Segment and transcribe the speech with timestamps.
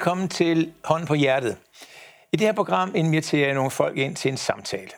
[0.00, 1.56] Velkommen til Hånden på Hjertet.
[2.32, 4.90] I det her program inviterer jeg nogle folk ind til en samtale.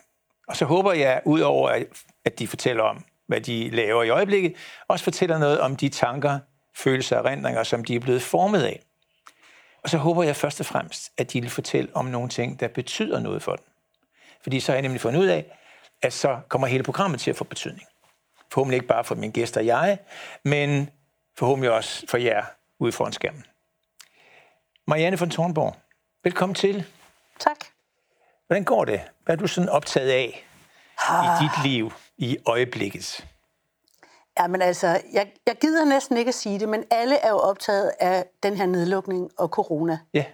[0.47, 1.83] Og så håber jeg, udover
[2.25, 4.53] at de fortæller om, hvad de laver i øjeblikket,
[4.87, 6.39] også fortæller noget om de tanker,
[6.75, 8.79] følelser og erindringer, som de er blevet formet af.
[9.83, 12.67] Og så håber jeg først og fremmest, at de vil fortælle om nogle ting, der
[12.67, 13.65] betyder noget for dem.
[14.43, 15.45] Fordi så har jeg nemlig fundet ud af,
[16.01, 17.87] at så kommer hele programmet til at få betydning.
[18.51, 19.97] Forhåbentlig ikke bare for mine gæster og jeg,
[20.43, 20.89] men
[21.37, 22.43] forhåbentlig også for jer
[22.79, 23.43] ude foran skærmen.
[24.87, 25.75] Marianne von Thornborg,
[26.23, 26.85] velkommen til.
[27.39, 27.57] Tak.
[28.47, 29.01] Hvordan går det?
[29.25, 30.47] Hvad er du sådan optaget af
[31.09, 31.25] ah.
[31.25, 33.27] i dit liv i øjeblikket?
[34.39, 37.91] Jamen altså, jeg, jeg gider næsten ikke at sige det, men alle er jo optaget
[37.99, 39.99] af den her nedlukning og corona.
[40.13, 40.25] Ja.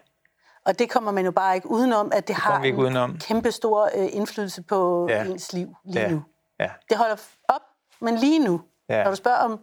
[0.65, 3.11] Og det kommer man jo bare ikke udenom, at det, det har ikke udenom.
[3.11, 5.23] en kæmpe stor øh, indflydelse på ja.
[5.25, 6.09] ens liv lige ja.
[6.11, 6.23] nu.
[6.59, 6.69] Ja.
[6.89, 7.15] Det holder
[7.49, 7.61] op,
[8.01, 9.03] men lige nu, Ja.
[9.03, 9.59] når du spørger om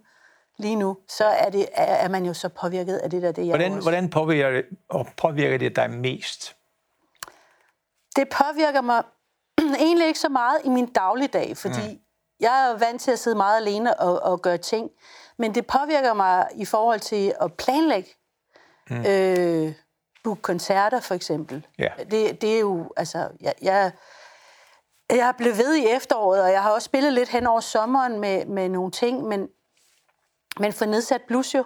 [0.59, 3.43] lige nu, så er, det, er, er man jo så påvirket af det der, det
[3.43, 3.85] er jeg Hvordan, også.
[3.85, 6.57] hvordan påvirker, det, og påvirker det dig mest?
[8.17, 9.03] Det påvirker mig
[9.79, 12.01] egentlig ikke så meget i min dagligdag, fordi mm.
[12.41, 14.91] jeg er vant til at sidde meget alene og, og gøre ting.
[15.39, 18.11] Men det påvirker mig i forhold til at planlægge.
[18.91, 19.07] Mm.
[19.07, 19.73] Øh,
[20.25, 21.67] book koncerter for eksempel.
[21.79, 21.89] Ja.
[22.11, 23.93] Det, det er jo, altså, jeg, jeg,
[25.11, 28.47] jeg blev ved i efteråret, og jeg har også spillet lidt hen over sommeren med,
[28.47, 29.49] med nogle ting, men,
[30.61, 31.65] men for nedsat blus jo.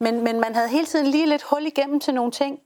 [0.00, 2.58] Men, men man havde hele tiden lige lidt hul igennem til nogle ting.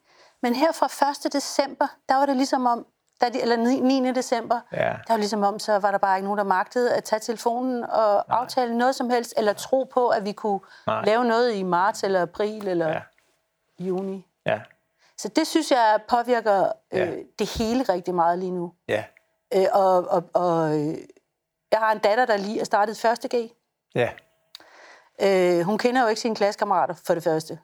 [0.42, 1.32] Men her fra 1.
[1.32, 2.86] december, der var det ligesom om,
[3.20, 3.80] der, de- eller 9.
[4.00, 4.12] 9.
[4.12, 4.78] december, Ja.
[4.78, 7.84] der var ligesom om, så var der bare ikke nogen, der magtede at tage telefonen
[7.84, 8.38] og Nej.
[8.40, 11.04] aftale noget som helst, eller tro på, at vi kunne Nej.
[11.04, 13.00] Lave noget i marts eller april eller Ja.
[13.78, 14.26] juni.
[14.46, 14.60] Ja.
[15.18, 17.12] Så det synes jeg påvirker øh, Ja.
[17.38, 18.72] det hele rigtig meget lige nu.
[18.88, 19.04] Ja.
[19.54, 20.94] Øh, og og, og øh,
[21.72, 23.50] jeg har en datter, der lige er startet første G.
[23.94, 24.10] Ja.
[25.22, 27.58] Øh, hun kender jo ikke sine klassekammerater, for det første.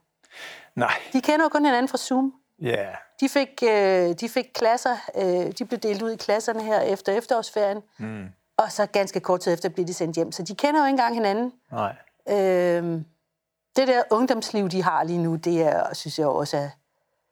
[0.74, 0.92] Nej.
[1.12, 2.32] De kender jo kun hinanden fra Zoom.
[2.62, 2.86] Ja.
[3.20, 7.12] De fik, øh, de fik klasser, øh, de blev delt ud i klasserne her efter
[7.12, 7.82] efterårsferien.
[7.98, 8.24] Mm.
[8.56, 10.32] Og så ganske kort tid efter blev de sendt hjem.
[10.32, 11.52] Så de kender jo ikke engang hinanden.
[11.72, 11.94] Nej.
[12.28, 13.02] Øh,
[13.76, 16.68] det der ungdomsliv, de har lige nu, det er, synes jeg også er,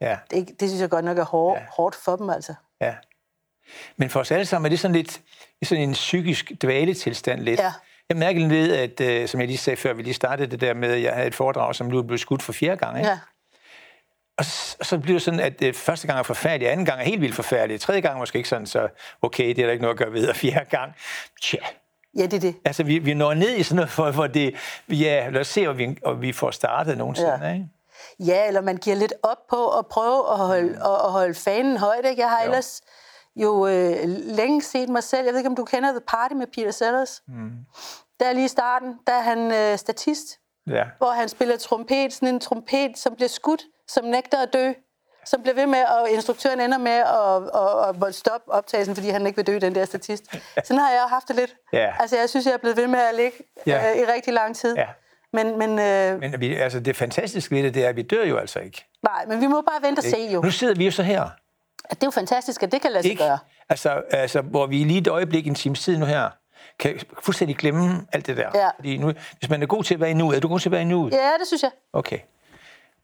[0.00, 0.18] Ja.
[0.30, 1.60] det, det synes jeg godt nok er Ja.
[1.60, 1.66] ja.
[1.76, 2.54] hårdt for dem, altså.
[2.80, 2.94] Ja.
[3.96, 5.20] Men for os alle sammen er det sådan lidt
[5.64, 7.60] sådan en psykisk dvaletilstand lidt.
[7.60, 7.72] Ja.
[8.08, 10.74] Jeg mærker lidt, at, øh, som jeg lige sagde før, vi lige startede det der
[10.74, 12.98] med, at jeg havde et foredrag, som nu er blevet skudt for fjerde gang.
[12.98, 13.10] Ikke?
[13.10, 13.18] Ja.
[14.38, 17.00] Og så, og så bliver det sådan, at øh, første gang er forfærdelig, anden gang
[17.00, 18.88] er helt vildt forfærdelig, tredje gang er måske ikke sådan, så
[19.22, 20.92] okay, det er der ikke noget at gøre ved, og fjerde gang,
[21.42, 21.58] tja.
[22.16, 22.56] ja, det er det.
[22.64, 24.54] Altså, vi, vi når ned i sådan noget, hvor, hvor det,
[24.88, 27.52] ja, lad os se, om vi, om vi får startet nogensinde, ja.
[27.52, 27.66] Ikke?
[28.20, 30.74] Ja, eller man giver lidt op på at prøve at holde, mm.
[30.84, 32.04] at, at holde fanen højt.
[32.04, 32.22] Ikke?
[32.22, 32.44] Jeg har Jo.
[32.44, 32.50] jo.
[32.50, 32.82] ellers
[33.36, 35.24] jo øh, længe set mig selv.
[35.24, 37.22] Jeg ved ikke, om du kender The Party med Peter Sellers.
[37.28, 37.50] Mm.
[38.20, 40.26] Der lige i starten, der er han øh, statist,
[40.70, 40.84] Ja.
[40.98, 42.12] hvor han spiller trompet.
[42.12, 44.72] Sådan en trompet, som bliver skudt, som nægter at dø.
[45.26, 49.26] Som bliver ved med, og instruktøren ender med at, at, at, stoppe optagelsen, fordi han
[49.26, 50.24] ikke vil dø, den der statist.
[50.64, 51.54] Sådan har jeg haft det lidt.
[51.72, 51.92] Ja.
[52.00, 53.90] Altså, jeg synes, jeg er blevet ved med at ligge Ja.
[53.92, 54.76] øh, i rigtig lang tid.
[54.76, 54.86] Ja.
[55.32, 58.24] Men, men, øh, Men vi, altså, det fantastiske ved det, det er, at vi dør
[58.24, 58.84] jo altså ikke.
[59.02, 60.40] nej, men vi må bare vente og se jo.
[60.42, 61.28] Nu sidder vi jo så her.
[61.90, 63.22] Det er jo fantastisk, at det kan lade sig Ikke?
[63.24, 63.38] gøre.
[63.68, 66.30] Altså, altså, hvor vi lige et øjeblik, en times tid nu her,
[66.78, 68.50] kan fuldstændig glemme alt det der.
[68.54, 68.68] Ja.
[68.76, 70.68] Fordi nu, hvis man er god til at være i nuet, er du god til
[70.68, 71.12] at være i nuet?
[71.12, 71.70] Ja, det synes jeg.
[71.92, 72.18] Okay.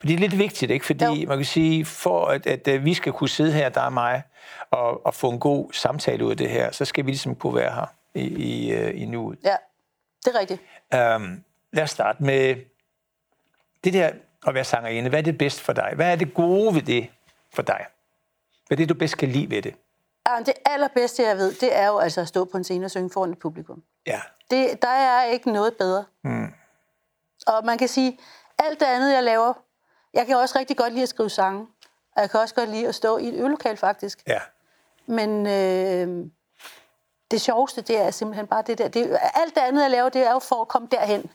[0.01, 0.87] For det er lidt vigtigt, ikke?
[0.87, 1.29] Fordi Jo.
[1.29, 4.23] man kan sige, for at, at, at vi skal kunne sidde her, der er mig,
[4.71, 7.55] og, og få en god samtale ud af det her, så skal vi ligesom kunne
[7.55, 9.39] være her i, i, øh, i nuet.
[9.45, 9.57] Ja,
[10.25, 10.61] det er rigtigt.
[11.17, 12.57] Um, lad os starte med
[13.85, 14.11] det der
[14.47, 15.09] at være sangerinde.
[15.11, 15.93] Hvad er det bedst for dig?
[15.97, 17.07] Hvad er det gode ved det
[17.55, 17.87] for dig?
[18.71, 19.75] Hvad er det, du bedst kan lide ved det?
[20.47, 23.11] Det allerbedste, jeg ved, det er jo altså at stå på en scene og synge
[23.11, 23.83] foran et publikum.
[24.07, 24.21] Ja.
[24.51, 26.05] Det, der er ikke noget bedre.
[26.25, 26.53] Mm.
[27.47, 28.19] Og man kan sige,
[28.59, 29.53] alt det andet, jeg laver,
[30.15, 31.67] jeg kan også rigtig godt lide at skrive sange.
[32.17, 34.23] Og jeg kan også godt lide at stå i et øvelokal, faktisk.
[34.29, 34.41] Ja.
[35.07, 36.27] Men øh,
[37.31, 38.89] det sjoveste, det er simpelthen bare det der.
[38.89, 41.31] Det, alt det andet, jeg laver, det er jo for at komme derhen.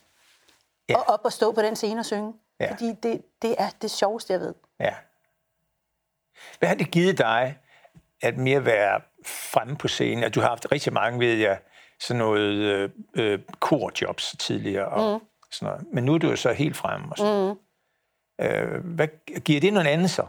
[0.90, 0.98] Ja.
[0.98, 2.34] Og op og stå på den scene og synge.
[2.60, 2.72] Ja.
[2.72, 4.54] Fordi det, det er det sjoveste, jeg ved.
[4.80, 4.94] Ja.
[6.60, 7.58] Hvad har det givet dig
[8.22, 10.24] at mere være fremme på scenen?
[10.24, 11.60] At du har haft rigtig mange, ved jeg,
[12.00, 15.26] sådan noget øh, øh, korjobs tidligere og mm.
[15.52, 15.86] sådan noget.
[15.94, 17.08] Men nu er du jo så helt fremme.
[17.12, 17.50] Og sådan.
[17.50, 18.46] Mm.
[18.46, 19.08] Øh, hvad
[19.40, 20.28] giver det noget andet så?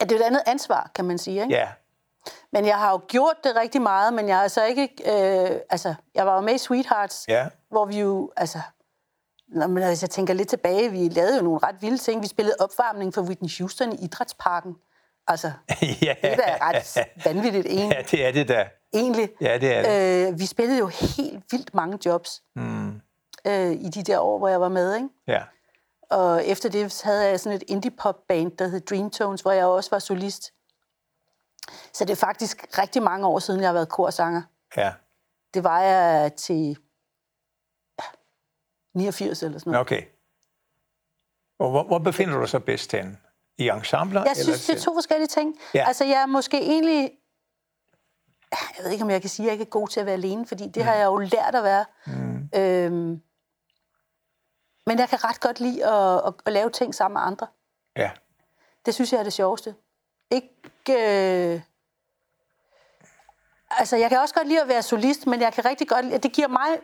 [0.00, 1.42] Ja, det er et andet ansvar, kan man sige.
[1.42, 1.54] Ikke?
[1.54, 1.68] Ja.
[2.52, 4.88] Men jeg har jo gjort det rigtig meget, men jeg er altså ikke...
[5.06, 7.48] Øh, altså, jeg var jo med i Sweethearts, Ja.
[7.68, 8.32] hvor vi jo...
[8.36, 8.60] Altså,
[9.48, 12.22] når man, hvis jeg tænker lidt tilbage, vi lavede jo nogle ret vilde ting.
[12.22, 14.76] Vi spillede opvarmning for Whitney Houston i Idrætsparken.
[15.28, 15.52] Altså,
[16.02, 16.14] ja.
[16.22, 18.68] det er da ret vanvittigt en, Ja, det er det da.
[18.94, 19.28] egentlig.
[19.40, 20.28] Ja, det er det.
[20.28, 23.00] Øh, vi spillede jo helt vildt mange jobs mm.
[23.46, 24.94] øh, i de der år, hvor jeg var med.
[24.94, 25.08] Ikke?
[25.26, 25.42] Ja.
[26.10, 29.98] Og efter det havde jeg sådan et indie-pop-band, der hed Dreamtones, hvor jeg også var
[29.98, 30.52] solist.
[31.92, 34.42] Så det er faktisk rigtig mange år siden, jeg har været korsanger.
[34.76, 34.92] Ja.
[35.54, 36.78] Det var jeg til
[37.98, 38.04] ja,
[38.94, 39.80] 89 eller sådan noget.
[39.80, 40.02] Okay.
[41.58, 43.18] Og hvor, hvor befinder du dig så bedst hen?
[43.58, 44.24] I ensembler?
[44.24, 45.58] Jeg synes, det er to forskellige ting.
[45.74, 45.84] Ja.
[45.86, 47.10] Altså, jeg er måske egentlig...
[48.50, 50.14] Jeg ved ikke, om jeg kan sige, at jeg ikke er god til at være
[50.14, 50.82] alene, fordi det mm.
[50.82, 51.84] har jeg jo lært at være.
[52.06, 52.48] Mm.
[52.54, 53.22] Øhm,
[54.86, 57.46] men jeg kan ret godt lide at, at, at lave ting sammen med andre.
[57.96, 58.10] Ja.
[58.86, 59.74] Det synes jeg er det sjoveste.
[60.30, 60.48] Ikke...
[60.88, 61.60] Øh...
[63.70, 66.18] Altså, jeg kan også godt lide at være solist, men jeg kan rigtig godt lide...
[66.18, 66.78] Det giver mig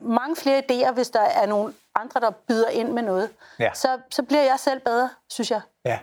[0.00, 3.30] mange flere idéer, hvis der er nogle andre, der byder ind med noget.
[3.58, 3.74] Ja.
[3.74, 5.60] Så, så bliver jeg selv bedre, synes jeg.
[5.84, 5.98] Ja.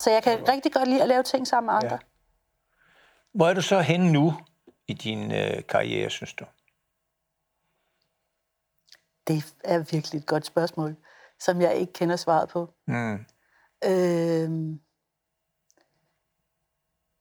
[0.00, 1.92] Så jeg kan rigtig godt lide at lave ting sammen med andre.
[1.92, 1.98] Ja.
[3.32, 4.34] Hvor er du så henne nu
[4.86, 6.44] i din øh, karriere, synes du?
[9.28, 10.96] Det er virkelig et godt spørgsmål,
[11.38, 12.74] som jeg ikke kender svaret på.
[12.86, 13.24] Mm.
[13.84, 14.80] Øhm,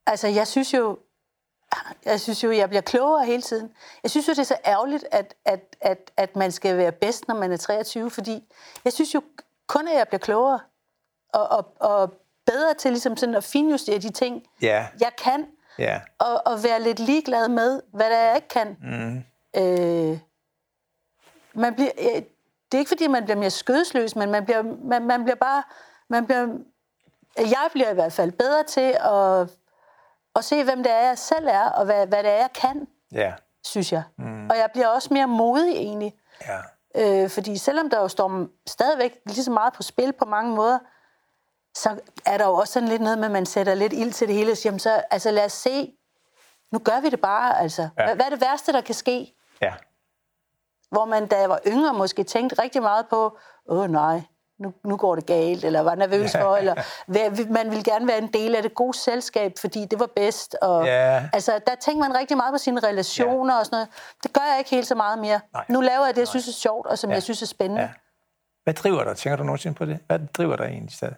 [0.05, 0.99] altså, jeg synes jo,
[2.05, 3.73] jeg synes jo, jeg bliver klogere hele tiden.
[4.03, 7.27] Jeg synes jo, det er så ærgerligt, at, at, at, at man skal være bedst,
[7.27, 8.53] når man er 23, fordi
[8.85, 9.21] jeg synes jo
[9.67, 10.59] kun, at jeg bliver klogere
[11.33, 12.13] og, og, og
[12.47, 14.87] bedre til ligesom sådan at finjustere de ting, Ja.
[14.99, 15.45] jeg kan,
[15.79, 16.01] Ja.
[16.19, 18.77] og, og være lidt ligeglad med, hvad der er, jeg ikke kan.
[18.81, 19.23] Mm.
[19.61, 20.19] Øh,
[21.53, 21.91] man bliver,
[22.71, 25.63] det er ikke, fordi man bliver mere skødesløs, men man bliver, man, man bliver bare...
[26.09, 26.47] Man bliver,
[27.37, 29.49] jeg bliver i hvert fald bedre til at,
[30.35, 32.87] at se, hvem det er, jeg selv er, og hvad, hvad det er, jeg kan,
[33.11, 33.33] Ja.
[33.63, 34.03] synes jeg.
[34.17, 34.49] Mm.
[34.49, 36.13] Og jeg bliver også mere modig, egentlig.
[36.47, 36.57] Ja.
[37.23, 40.79] Øh, fordi selvom der jo står stadigvæk lige så meget på spil på mange måder,
[41.83, 44.27] så er der jo også sådan lidt noget med, at man sætter lidt ild til
[44.27, 45.93] det hele og siger, "Jamen, så, altså lad os se,
[46.71, 47.89] nu gør vi det bare, altså.
[47.99, 48.15] Ja.
[48.15, 49.33] Hvad, er det værste, der kan ske?
[49.61, 49.73] Ja.
[50.91, 53.37] Hvor man, da jeg var yngre, måske tænkte rigtig meget på,
[53.69, 54.21] åh nej,
[54.59, 56.75] nu, nu går det galt, eller var nervøs for, eller
[57.53, 60.55] man ville gerne være en del af det gode selskab, fordi det var bedst.
[60.61, 61.29] Og, Ja.
[61.33, 63.59] Altså, der tænkte man rigtig meget på sine relationer ja.
[63.59, 63.87] og sådan noget.
[64.23, 65.39] Det gør jeg ikke helt så meget mere.
[65.53, 65.65] Nej.
[65.69, 67.13] Nu laver jeg det, jeg synes er sjovt, og som ja.
[67.13, 67.81] jeg synes er spændende.
[67.81, 67.89] Ja.
[68.63, 69.17] Hvad driver dig?
[69.17, 69.99] Tænker du nogensinde på det?
[70.07, 71.15] Hvad driver dig egentlig stadig?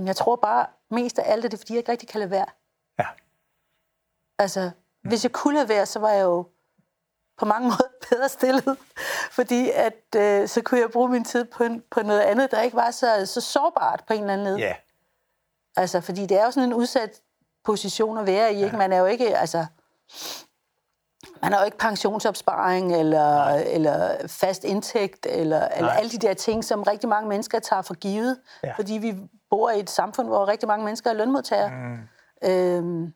[0.00, 2.30] Men jeg tror bare, mest af alt er det, fordi jeg ikke rigtig kan lade
[2.30, 2.46] være.
[2.98, 3.06] Ja.
[4.38, 4.70] Altså,
[5.02, 6.46] hvis jeg kunne lade være, så var jeg jo
[7.38, 8.78] på mange måder bedre stillet.
[9.30, 12.60] Fordi at, øh, så kunne jeg bruge min tid på, en, på noget andet, der
[12.60, 14.56] ikke var så, så sårbart på en eller anden led.
[14.56, 14.74] Ja.
[15.76, 17.20] Altså, fordi det er jo sådan en udsat
[17.64, 18.64] position at være i.
[18.64, 18.76] Ikke?
[18.76, 19.66] Man er jo ikke, altså...
[21.42, 26.64] Man har jo ikke pensionsopsparing, eller, eller fast indtægt, eller, eller alle de der ting,
[26.64, 28.40] som rigtig mange mennesker tager for givet.
[28.64, 28.72] Ja.
[28.72, 29.14] Fordi vi
[29.50, 31.70] bor i et samfund, hvor rigtig mange mennesker er lønmodtagere.
[31.70, 32.08] Mm.
[32.48, 33.14] Øhm,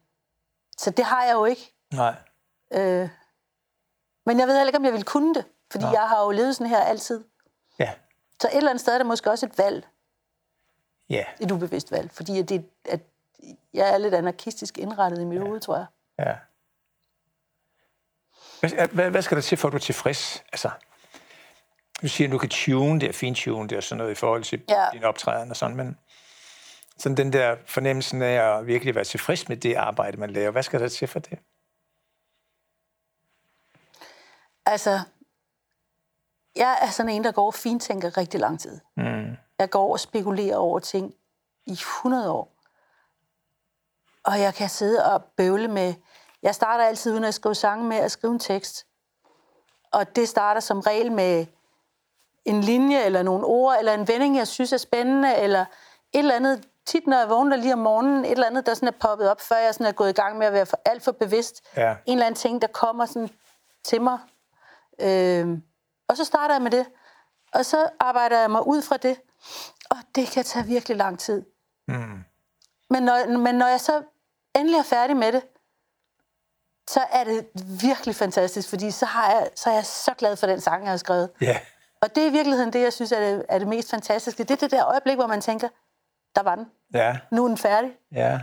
[0.78, 1.74] så det har jeg jo ikke.
[1.92, 2.14] Nej.
[2.72, 3.08] Øh,
[4.26, 5.44] men jeg ved heller ikke, om jeg vil kunne det.
[5.70, 7.24] Fordi jeg har jo levet sådan her altid.
[7.78, 7.92] Ja.
[8.42, 9.86] Så et eller andet sted er der måske også et valg.
[11.10, 11.24] Ja.
[11.40, 12.10] Et ubevidst valg.
[12.10, 13.00] Fordi at det, at
[13.74, 15.86] jeg er lidt anarkistisk indrettet i mit hoved, tror jeg.
[16.18, 16.36] Ja.
[18.60, 20.44] Hvad, hvad, hvad skal der til, for at du er tilfreds?
[20.52, 20.70] Altså,
[22.02, 24.62] du siger, at du kan tune det, fintune det og sådan noget i forhold til
[24.68, 24.86] Ja.
[24.92, 25.98] din optræden og sådan, men
[26.98, 30.50] sådan den der fornemmelsen af at virkelig være tilfreds med det arbejde, man laver.
[30.50, 31.38] Hvad skal der til for det?
[34.66, 35.00] Altså,
[36.56, 38.80] jeg er sådan en, der går og fintænker rigtig lang tid.
[38.96, 39.36] Mm.
[39.58, 41.14] Jeg går og spekulerer over ting
[41.66, 42.52] i 100 år.
[44.24, 45.94] Og jeg kan sidde og bøvle med...
[46.42, 48.86] Jeg starter altid, uden at skrive sange, med at skrive en tekst.
[49.92, 51.46] Og det starter som regel med
[52.44, 56.34] en linje, eller nogle ord, eller en vending, jeg synes er spændende, eller et eller
[56.34, 56.68] andet.
[56.86, 59.40] Tit, når jeg vågner lige om morgenen, et eller andet, der sådan er poppet op,
[59.40, 61.62] før jeg sådan er gået i gang med at være for, alt for bevidst.
[61.76, 61.96] Ja.
[62.06, 63.30] En eller anden ting, der kommer sådan
[63.84, 64.18] til mig.
[65.00, 65.62] Øhm,
[66.08, 66.86] og så starter jeg med det.
[67.52, 69.20] Og så arbejder jeg mig ud fra det.
[69.90, 71.44] Og det kan tage virkelig lang tid.
[71.88, 72.24] Mm.
[72.90, 74.02] Men når, men når jeg så
[74.54, 75.42] endelig er færdig med det,
[76.90, 77.46] så er det
[77.80, 80.90] virkelig fantastisk, fordi så, har jeg, så er jeg så glad for den sang, jeg
[80.90, 81.30] har skrevet.
[81.40, 81.58] Ja.
[82.00, 84.44] Og det er i virkeligheden det, jeg synes er det, er det mest fantastiske.
[84.44, 85.68] Det er det der øjeblik, hvor man tænker,
[86.34, 86.66] der var den.
[86.94, 87.18] Ja.
[87.32, 87.90] Nu er den færdig.
[88.12, 88.40] Ja.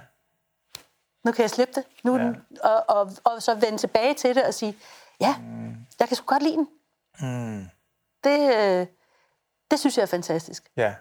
[1.26, 1.84] Nu kan jeg slippe det.
[2.04, 2.24] Nu ja.
[2.24, 4.78] den, og, og, og så vende tilbage til det og sige,
[5.22, 5.76] ja, mm.
[6.00, 6.68] jeg kan sgu godt lide den.
[7.20, 7.66] Mm.
[8.24, 8.88] Det, øh,
[9.72, 10.72] det synes jeg er fantastisk.
[10.78, 10.96] Ja.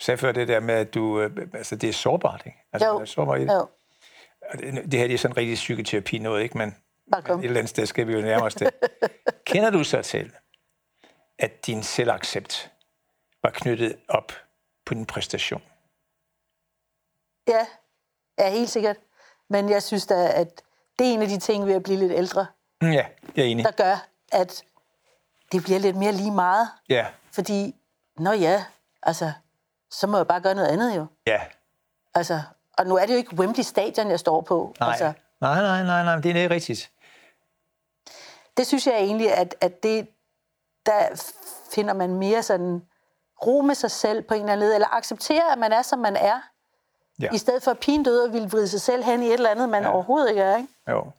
[0.00, 2.58] Du sagde før det der med, at du, øh, altså det er sårbart, ikke?
[2.72, 2.94] Altså, Jo.
[2.94, 3.54] det er sårbart i det.
[3.54, 3.68] Jo,
[4.52, 6.58] det, her det er sådan rigtig psykoterapi noget, ikke?
[6.58, 8.70] Men, men et eller andet sted skal vi jo nærme os det.
[9.46, 10.32] Kender du så til,
[11.38, 12.72] at din selvaccept
[13.42, 14.32] var knyttet op
[14.86, 15.62] på din præstation?
[17.48, 17.66] Ja,
[18.38, 18.96] ja, helt sikkert.
[19.48, 20.62] Men jeg synes da, at
[20.98, 22.46] det er en af de ting ved at blive lidt ældre,
[22.82, 23.64] Mm, Ja, jeg er enig.
[23.64, 24.64] der gør, at
[25.52, 26.68] det bliver lidt mere lige meget.
[26.88, 27.74] Ja, Fordi,
[28.18, 28.64] nå ja,
[29.02, 29.32] altså,
[29.90, 31.06] så må jeg bare gøre noget andet jo.
[31.26, 31.40] ja.
[32.14, 32.42] Altså,
[32.78, 34.74] og nu er det jo ikke Wembley Stadion, jeg står på.
[34.80, 34.88] Nej.
[34.88, 36.90] Altså, nej, nej, nej, nej, det er ikke rigtigt.
[38.56, 40.08] det synes jeg egentlig, at, at det,
[40.86, 41.32] der
[41.70, 42.82] finder man mere sådan
[43.46, 45.98] ro med sig selv på en eller anden led, eller acceptere, at man er, som
[45.98, 46.40] man er,
[47.20, 47.28] Ja.
[47.32, 49.50] i stedet for at pine død og ville vride sig selv hen i et eller
[49.50, 49.92] andet, man ja.
[49.92, 50.56] Overhovedet ikke er.
[50.56, 50.68] Ikke?
[50.90, 51.10] Jo.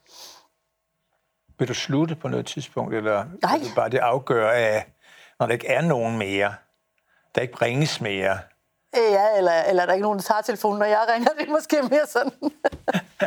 [1.59, 3.57] Vil du slutte på noget tidspunkt, eller Nej.
[3.57, 4.93] vil du bare det afgøre af,
[5.39, 6.55] når der ikke er nogen mere,
[7.35, 8.39] der ikke ringes mere?
[8.97, 11.29] Øh, Ja, eller, eller er der ikke nogen, der tager telefonen, når jeg ringer?
[11.29, 12.31] Det er måske mere sådan.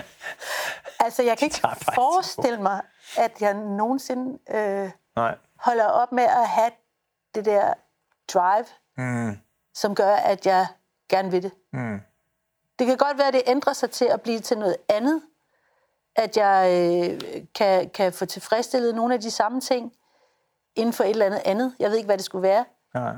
[1.05, 1.61] altså, jeg kan ikke
[1.95, 2.81] forestille mig,
[3.19, 5.37] at jeg nogensinde øh, Nej.
[5.57, 6.71] holder op med at have
[7.35, 7.75] det der
[8.33, 8.65] drive,
[9.01, 9.39] Mm.
[9.75, 10.67] som gør, at jeg
[11.09, 11.53] gerne vil det.
[11.73, 12.01] Mm.
[12.79, 15.23] Det kan godt være, at det ændrer sig til at blive til noget andet.
[16.17, 17.21] At jeg øh,
[17.55, 19.93] kan, kan få tilfredsstillet nogle af de samme ting
[20.77, 21.75] inden for et eller andet andet.
[21.79, 22.65] Jeg ved ikke, hvad det skulle være.
[22.95, 23.15] Nej.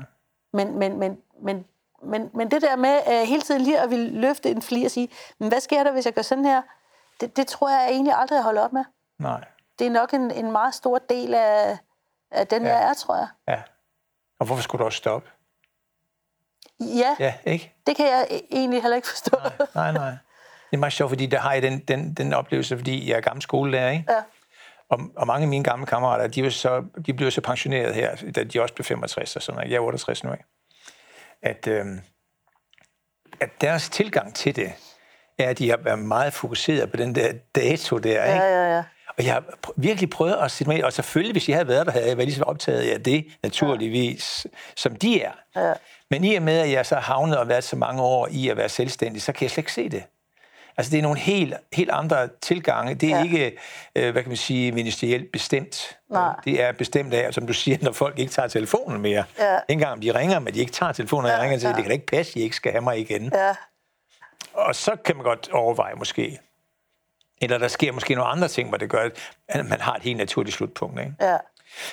[0.53, 1.65] Men, men, men, men,
[2.03, 4.91] men, men det der med uh, hele tiden lige at ville løfte en fli og
[4.91, 5.09] sige,
[5.39, 6.61] men hvad sker der, hvis jeg gør sådan her?
[7.21, 8.83] Det, det tror jeg egentlig aldrig, jeg holder op med.
[9.19, 9.43] Nej.
[9.79, 11.77] Det er nok en, en meget stor del af,
[12.31, 12.63] af den.
[12.63, 12.77] Ja.
[12.77, 13.27] jeg er, tror jeg.
[13.47, 13.61] Ja.
[14.39, 15.29] Og hvorfor skulle du også stoppe?
[16.79, 17.73] Ja, ja, ikke?
[17.87, 19.37] det kan jeg e- egentlig heller ikke forstå.
[19.75, 20.09] Nej, nej, nej.
[20.71, 23.21] Det er meget sjovt, fordi der har jeg den, den, den oplevelse, fordi jeg er
[23.21, 24.05] gammel skolelærer, ikke?
[24.09, 24.21] Ja.
[24.89, 28.15] Og, og mange af mine gamle kammerater, de, var så, de blev så pensioneret her,
[28.35, 29.71] da de også blev 65 og sådan noget.
[29.71, 30.43] Jeg er 68 nu, ikke?
[31.41, 32.01] At, øhm,
[33.39, 34.73] at deres tilgang til det,
[35.37, 38.43] er, at de har været meget fokuseret på den der dato der, ikke?
[38.43, 38.83] Ja, ja, ja.
[39.17, 39.43] Og jeg har
[39.75, 42.17] virkelig prøvet at sætte mig ind, og selvfølgelig, hvis jeg havde været der, havde jeg
[42.17, 44.57] været lige så optaget af det, naturligvis, ja.
[44.75, 45.31] som de er.
[45.55, 45.73] Ja.
[46.09, 48.57] Men i og med, at jeg så havnet og været så mange år i at
[48.57, 50.03] være selvstændig, så kan jeg slet ikke se det.
[50.77, 52.95] Altså, det er nogle helt, helt andre tilgange.
[52.95, 53.23] Det er Ja.
[53.23, 53.57] ikke,
[53.95, 55.97] øh, hvad kan man sige, ministerielt bestemt.
[56.09, 56.33] Nej.
[56.45, 59.23] Det er bestemt af, som du siger, når folk ikke tager telefonen mere.
[59.39, 59.53] Ja.
[59.55, 61.67] Ikke engang om de ringer, men de ikke tager telefonen, og jeg Ja, ringer til,
[61.67, 61.73] ja.
[61.73, 63.31] det kan da ikke passe, I ikke skal have mig igen.
[63.33, 63.53] ja.
[64.53, 66.39] Og så kan man godt overveje måske,
[67.43, 69.09] eller der sker måske nogle andre ting, hvor det gør,
[69.47, 70.99] at man har et helt naturligt slutpunkt.
[70.99, 71.15] Ikke?
[71.19, 71.37] ja.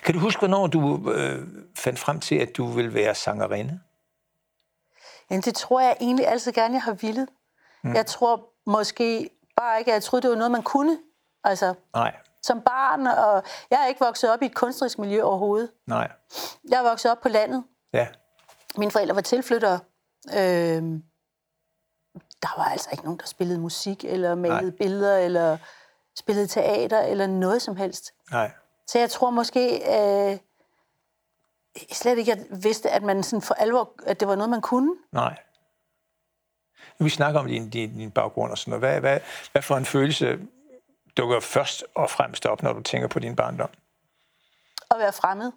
[0.02, 3.80] Kan du huske, hvornår du øh, fandt frem til, at du vil være sangerinde?
[5.30, 7.28] Jamen, det tror jeg egentlig altid gerne, jeg har villet.
[7.84, 7.94] Mm.
[7.94, 10.98] Jeg tror måske bare ikke, at jeg troede, det var noget, man kunne.
[11.44, 15.70] Altså, Nej, som barn, og jeg er ikke vokset op i et kunstnerisk miljø overhovedet.
[15.86, 16.12] nej.
[16.70, 17.64] Jeg er vokset op på landet.
[17.92, 18.06] Ja,
[18.76, 19.80] Mine forældre var tilflyttere.
[20.38, 21.02] Øhm,
[22.42, 24.76] der var altså ikke nogen, der spillede musik, eller malede Nej.
[24.78, 25.58] billeder, eller
[26.18, 28.12] spillede teater, eller noget som helst.
[28.30, 28.50] nej.
[28.86, 30.38] Så jeg tror måske øh,
[31.92, 34.94] slet ikke, jeg vidste, at man sådan for alvor, at det var noget, man kunne.
[35.12, 35.38] Nej.
[36.98, 38.80] Nu vi snakker om din, din, din baggrund og sådan noget.
[38.80, 39.20] Hvad, hvad,
[39.52, 40.38] hvad for en følelse
[41.16, 43.70] dukker først og fremmest op, når du tænker på din barndom?
[44.90, 45.52] At være fremmed.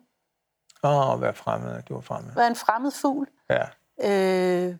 [0.84, 1.82] Åh, oh, være fremmed.
[1.84, 2.34] Du var fremmed.
[2.36, 3.28] Være en fremmed fugl.
[3.50, 3.64] Ja,
[4.04, 4.76] Øh,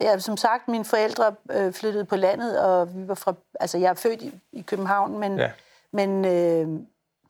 [0.00, 3.90] ja, som sagt, mine forældre øh, flyttede på landet, og vi var fra, altså jeg
[3.90, 5.50] er født i, i København, men, Ja.
[5.92, 6.68] men øh,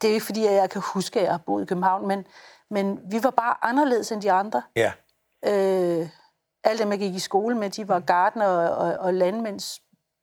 [0.03, 2.09] det er jo ikke fordi, at jeg kan huske, at jeg har boet i København,
[2.09, 2.27] men,
[2.71, 4.63] men vi var bare anderledes end de andre.
[4.77, 4.93] ja,
[5.45, 6.09] Øh,
[6.65, 9.81] alle dem, jeg gik i skole med, de var gardener og, og, og landmænds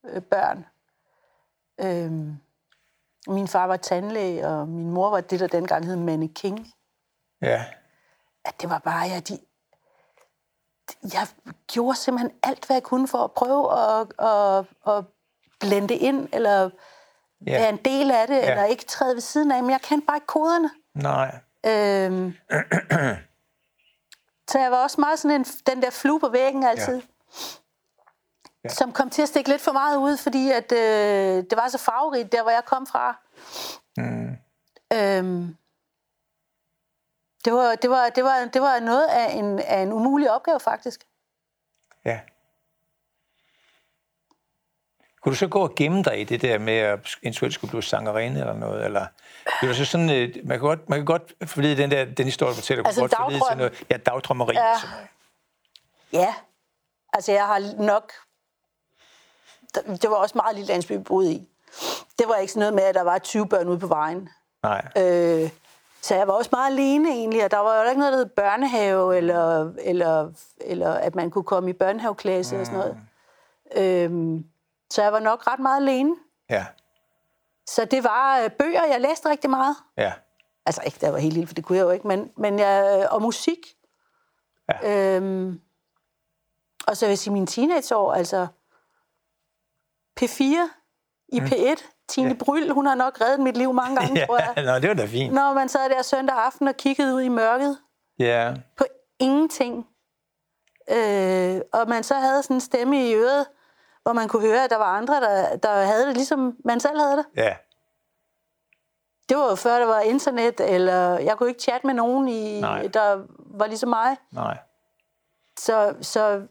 [0.08, 0.66] øh, børn.
[1.82, 2.12] Øh,
[3.36, 6.68] min far var tandlæge, og min mor var det, der dengang hed Manne King
[7.42, 7.66] ja.
[8.46, 9.40] at det var bare, ja, de,
[11.14, 11.28] jeg
[11.68, 14.66] gjorde simpelthen alt, hvad jeg kunne for at prøve at, at,
[14.98, 15.06] at
[15.60, 16.70] blende ind, eller
[17.48, 17.52] Ja.
[17.52, 18.52] være en del af det, Ja.
[18.52, 20.70] eller ikke træde ved siden af, men jeg kendte bare ikke koderne.
[20.96, 21.36] Nej.
[21.66, 22.34] Øhm,
[24.52, 26.96] så jeg var også meget sådan en, den der flue på væggen altid.
[26.96, 27.02] Ja.
[28.64, 28.70] Ja.
[28.70, 31.78] Som kom til at stikke lidt for meget ud, fordi at, øh, det var så
[31.78, 33.18] farverigt, der hvor jeg kom fra.
[33.98, 34.38] Mm.
[34.94, 35.56] Øhm,
[37.48, 40.60] det, var, det, var, det, var, det var noget af en, af en umulig opgave,
[40.60, 41.02] faktisk.
[42.06, 42.20] Ja.
[45.22, 47.84] Kunne du så gå og gemme dig i det der med at eventuelt skulle blive
[47.84, 48.86] sangerinde eller noget?
[48.86, 49.08] Eller
[49.62, 52.26] det var så sådan, øh, man kan godt, man kan godt forlede den der den
[52.26, 53.50] historie, du fortæller, Altså kunne godt dagdrøm.
[53.50, 54.54] til noget, ja, dagdrømmeri.
[54.54, 54.72] Ja.
[54.72, 55.08] og sådan noget.
[56.14, 56.34] Ja.
[57.14, 58.14] Altså, jeg har nok...
[60.02, 61.48] Det var også meget lille landsby, vi boede i.
[62.20, 64.30] Det var ikke sådan noget med, at der var 20 børn ude på vejen.
[64.64, 65.50] Nej, Øh,
[66.02, 68.26] så jeg var også meget alene egentlig, og der var jo ikke noget, der hed
[68.26, 72.62] børnehave, eller, eller, eller at man kunne komme i børnehaveklasse mm.
[72.62, 72.98] og sådan noget.
[73.76, 74.46] Øhm,
[74.90, 76.16] så jeg var nok ret meget alene.
[76.50, 76.66] ja,
[77.68, 79.76] Så det var øh, bøger, jeg læste rigtig meget.
[79.98, 80.14] ja,
[80.66, 83.08] Altså ikke, jeg var helt lille, for det kunne jeg jo ikke, men, men jeg,
[83.12, 83.58] og musik.
[84.70, 85.16] Ja.
[85.18, 85.62] Øhm,
[86.88, 88.48] og så vil jeg sige, mine teenageår, altså
[90.20, 90.44] P4,
[91.28, 91.97] i P1.
[92.10, 92.34] Tine Ja.
[92.46, 94.54] Bryl, hun har nok reddet mit liv mange gange, tror jeg.
[94.58, 95.34] Ja, nå, det var da fint.
[95.34, 97.78] Når man sad der søndag aften og kiggede ud i mørket
[98.20, 98.84] Ja, på
[99.20, 99.88] ingenting.
[100.92, 103.46] Øh, og man så havde sådan en stemme i øret,
[104.04, 107.00] hvor man kunne høre, at der var andre, der, der havde det, ligesom man selv
[107.00, 107.26] havde det.
[107.36, 107.56] ja,
[109.30, 112.62] Det var jo før, der var internet, eller jeg kunne ikke chatte med nogen, i,
[112.62, 112.88] Nej.
[112.88, 113.22] der
[113.58, 114.18] var ligesom mig.
[114.32, 114.58] nej.
[115.60, 116.42] Så, så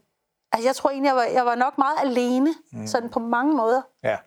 [0.51, 2.87] altså, jeg tror egentlig, jeg var, jeg var nok meget alene, mm.
[2.87, 3.81] sådan på mange måder.
[4.03, 4.17] Ja.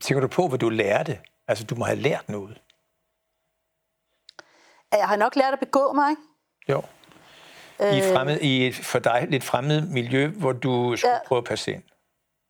[0.00, 1.18] Tænker du på, hvad du lærte?
[1.48, 2.60] Altså, du må have lært noget.
[4.92, 6.22] Jeg har nok lært at begå mig, ikke?
[6.68, 6.82] Jo.
[7.80, 11.18] I, et fremmed, I et for dig lidt fremmed miljø, hvor du skulle Ja.
[11.26, 11.82] prøve at passe ind.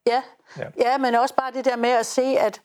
[0.07, 0.23] Ja.
[0.59, 0.69] Ja.
[0.81, 2.63] ja, men også bare det der med at se, at,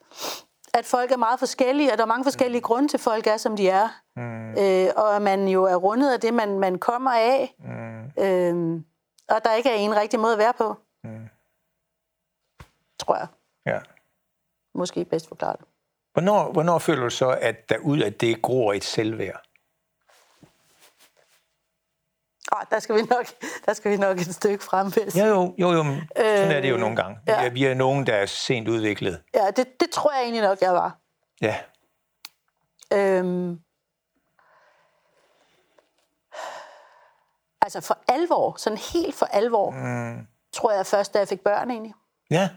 [0.73, 3.37] at folk er meget forskellige, og der er mange forskellige grunde til, at folk er,
[3.37, 3.89] som de er.
[4.15, 4.49] Mm.
[4.51, 7.55] Øh, og at man jo er rundet af det, man, man kommer af.
[7.59, 8.23] Mm.
[8.23, 8.81] Øh,
[9.29, 10.75] og der ikke er en rigtig måde at være på.
[11.03, 11.27] Mm.
[12.99, 13.27] Tror jeg.
[13.65, 13.79] Ja.
[14.75, 15.59] Måske bedst forklaret.
[16.13, 19.41] Hvornår, hvornår føler du så, at der ud af det gror et selvværd?
[22.51, 23.25] Ah, der, skal vi nok,
[23.65, 24.91] der skal vi nok et stykke frem.
[24.91, 25.15] Hvis.
[25.17, 25.83] Ja, jo, jo, jo.
[26.17, 27.19] Sådan er det jo nogle gange.
[27.25, 27.45] Vi ja.
[27.45, 29.21] er, vi er nogen, der er sent udviklet.
[29.33, 30.97] Ja, det, det tror jeg egentlig nok, jeg var.
[31.41, 31.57] Ja.
[32.93, 33.59] Øhm,
[37.61, 40.27] altså for alvor, sådan helt for alvor, mm.
[40.53, 41.93] tror jeg først, da jeg fik børn egentlig.
[42.31, 42.49] Ja.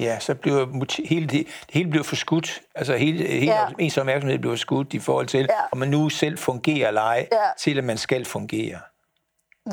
[0.00, 2.60] Ja, så bliver hele, det, det hele bliver forskudt.
[2.74, 3.66] Altså hele, hele ja.
[3.78, 5.54] ens opmærksomhed bliver forskudt i forhold til, Ja.
[5.72, 7.38] om man nu selv fungerer eller ej, Ja.
[7.58, 8.78] til at man skal fungere.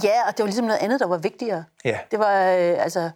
[0.03, 1.63] Ja, og det var ligesom noget andet, der var vigtigere.
[1.85, 1.99] Ja.
[2.11, 3.09] Det var øh, altså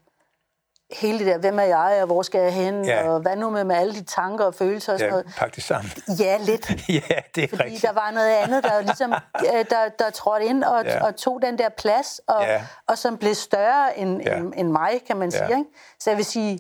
[0.92, 3.10] hele det der, hvem er jeg, og hvor skal jeg hen, Ja.
[3.10, 5.36] og hvad nu med, med alle de tanker og følelser og sådan Ja, noget.
[5.38, 5.92] pak det sammen.
[6.20, 6.70] Ja, lidt.
[7.10, 7.82] ja, det er Fordi rigtigt.
[7.82, 9.14] der var noget andet, der ligesom,
[9.54, 11.06] øh, der, der trådte ind og, Ja.
[11.06, 12.62] og tog den der plads, og, Ja.
[12.88, 14.38] og som blev større end, ja.
[14.38, 15.38] end, end mig, kan man Ja.
[15.48, 15.58] sige.
[15.60, 15.70] Ikke?
[16.00, 16.60] Så jeg vil sige,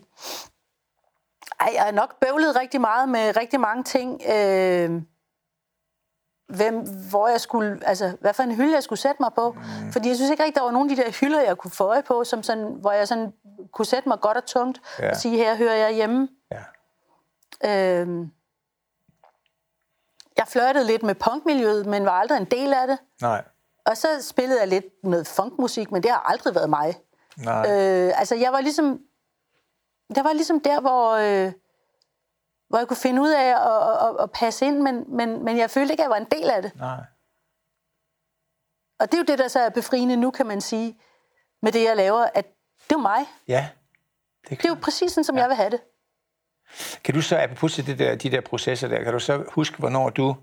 [1.59, 4.21] ej, jeg har nok bøvlet rigtig meget med rigtig mange ting.
[4.33, 5.01] Øh,
[6.47, 6.75] hvem,
[7.09, 9.51] hvor jeg skulle, altså, hvad for en hylde jeg skulle sætte mig på.
[9.51, 9.91] Mm.
[9.91, 11.83] Fordi jeg synes ikke rigtig, der var nogen af de der hylder, jeg kunne få
[11.83, 13.33] øje på, som sådan, hvor jeg sådan
[13.73, 15.09] kunne sætte mig godt og tungt Ja.
[15.09, 16.27] og sige, her hører jeg hjemme.
[16.51, 16.61] Ja.
[18.03, 18.27] Øh,
[20.37, 22.97] jeg flirtede lidt med punkmiljøet, men var aldrig en del af det.
[23.21, 23.43] Nej,
[23.85, 26.95] Og så spillede jeg lidt noget funkmusik, men det har aldrig været mig.
[27.37, 27.57] nej.
[27.71, 28.99] Øh, altså, jeg var ligesom...
[30.15, 31.51] Det var ligesom der, hvor, øh,
[32.75, 35.69] hvor jeg kunne finde ud af at, at, at, passe ind, men, men, men jeg
[35.71, 36.75] følte ikke, at jeg var en del af det.
[36.75, 37.03] nej.
[38.99, 40.99] Og det er jo det, der så er befriende nu, kan man sige,
[41.61, 42.45] med det, jeg laver, at
[42.89, 43.25] det er mig.
[43.47, 43.69] Ja,
[44.43, 45.41] det er Det er jo præcis sådan, som ja.
[45.41, 45.81] jeg vil have det.
[47.03, 49.77] Kan du så, apropos til det der, de der processer der, kan du så huske,
[49.77, 50.35] hvornår du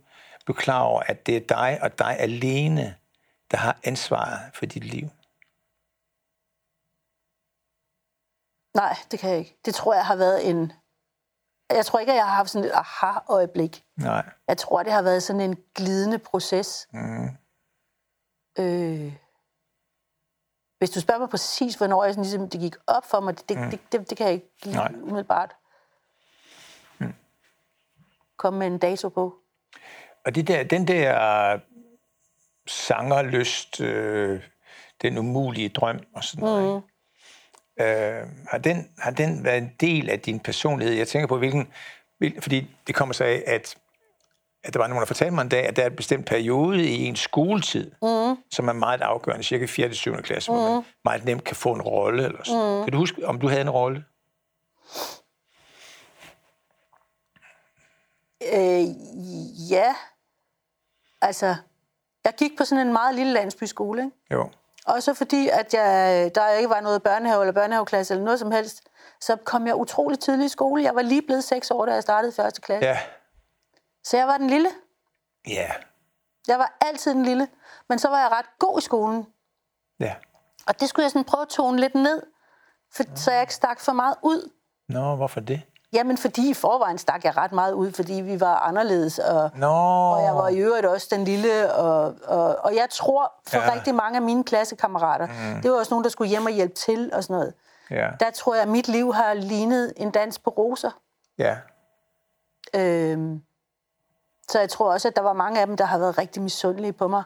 [0.45, 2.97] blev klar over, at det er dig og dig alene,
[3.51, 5.09] der har ansvaret for dit liv?
[8.75, 9.57] Nej, det kan jeg ikke.
[9.65, 10.73] Det tror jeg har været en...
[11.75, 13.85] Jeg tror ikke, at jeg har haft sådan et aha-øjeblik.
[13.97, 14.25] Nej.
[14.49, 16.89] Jeg tror, det har været sådan en glidende proces.
[16.93, 17.29] Mm.
[18.59, 19.13] Øh,
[20.79, 23.49] hvis du spørger mig præcis, hvornår jeg sådan, ligesom, det gik op for mig, det,
[23.49, 24.93] det, det, det, det kan jeg ikke lige Nej.
[25.03, 25.57] umiddelbart
[28.43, 29.35] komme med en dato på.
[30.25, 31.59] Og det der, den der
[32.67, 34.43] sangerlyst, øh,
[35.03, 36.89] den umulige drøm og sådan noget, mm.
[37.81, 40.95] Øh, har, den, har den været en del af din personlighed?
[40.95, 41.69] Jeg tænker på, hvilken...
[42.19, 43.77] Hvil, fordi det kommer sig af, at,
[44.65, 46.85] at der var nogen, der fortalte mig en dag, at der er en bestemt periode
[46.85, 48.37] i en skoletid, mm.
[48.51, 49.89] som er meget afgørende, cirka 4.
[49.89, 50.17] til 7.
[50.17, 50.59] klasse, mm.
[50.59, 52.25] hvor man meget nemt kan få en rolle.
[52.25, 52.79] Eller sådan.
[52.79, 52.85] Mm.
[52.85, 54.05] Kan du huske, om du havde en rolle?
[58.53, 58.85] Øh,
[59.71, 59.95] ja,
[61.23, 61.57] altså,
[62.25, 64.17] jeg gik på sådan en meget lille landsbyskole, ikke?
[64.31, 64.51] Jo.
[64.87, 68.51] Og så fordi, at jeg, der ikke var noget børnehave eller børnehaveklasse eller noget som
[68.51, 68.81] helst,
[69.21, 70.83] så kom jeg utrolig tidligt i skole.
[70.83, 72.89] Jeg var lige blevet seks år, da jeg startede første klasse.
[72.89, 72.99] Ja.
[74.05, 74.69] Så jeg var den lille.
[75.49, 75.71] Ja.
[76.49, 77.49] Jeg var altid den lille.
[77.89, 79.27] Men så var jeg ret god i skolen.
[80.01, 80.15] Ja.
[80.67, 82.23] Og det skulle jeg sådan prøve at tone lidt ned,
[82.95, 84.51] for, så jeg ikke stak for meget ud.
[84.89, 85.63] Nå, hvorfor det?
[85.93, 89.67] Jamen, fordi i forvejen stak jeg ret meget ud, fordi vi var anderledes, og, Nå.
[89.67, 91.73] og jeg var i øvrigt også den lille.
[91.75, 93.75] Og, og, og jeg tror, for Ja.
[93.75, 95.63] rigtig mange af mine klassekammerater, mm.
[95.63, 97.55] det var også nogen, der skulle hjem og hjælpe til og sådan noget.
[97.91, 98.09] Ja.
[98.21, 100.91] Der tror jeg, at mit liv har lignet en dans på roser.
[101.39, 101.57] Ja.
[102.75, 103.43] Øhm,
[104.51, 106.93] så jeg tror også, at der var mange af dem, der har været rigtig misundelige
[106.93, 107.23] på mig.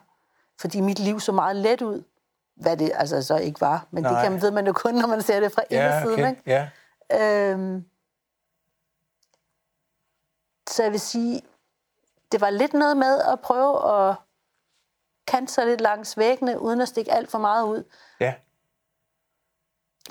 [0.61, 2.03] Fordi mit liv så meget let ud.
[2.57, 3.87] Hvad det altså så ikke var.
[3.91, 4.13] Men Nej.
[4.23, 6.13] Det kan, ved man jo kun, når man ser det fra Ja, indersiden.
[6.13, 6.31] okay.
[6.31, 6.69] Ikke?
[7.11, 7.51] Ja.
[7.51, 7.85] Øhm,
[10.77, 11.43] så jeg vil sige,
[12.33, 14.17] det var lidt noget med at prøve at
[15.27, 17.85] kante sig lidt langs væggene, uden at stikke alt for meget ud.
[18.21, 18.35] Ja.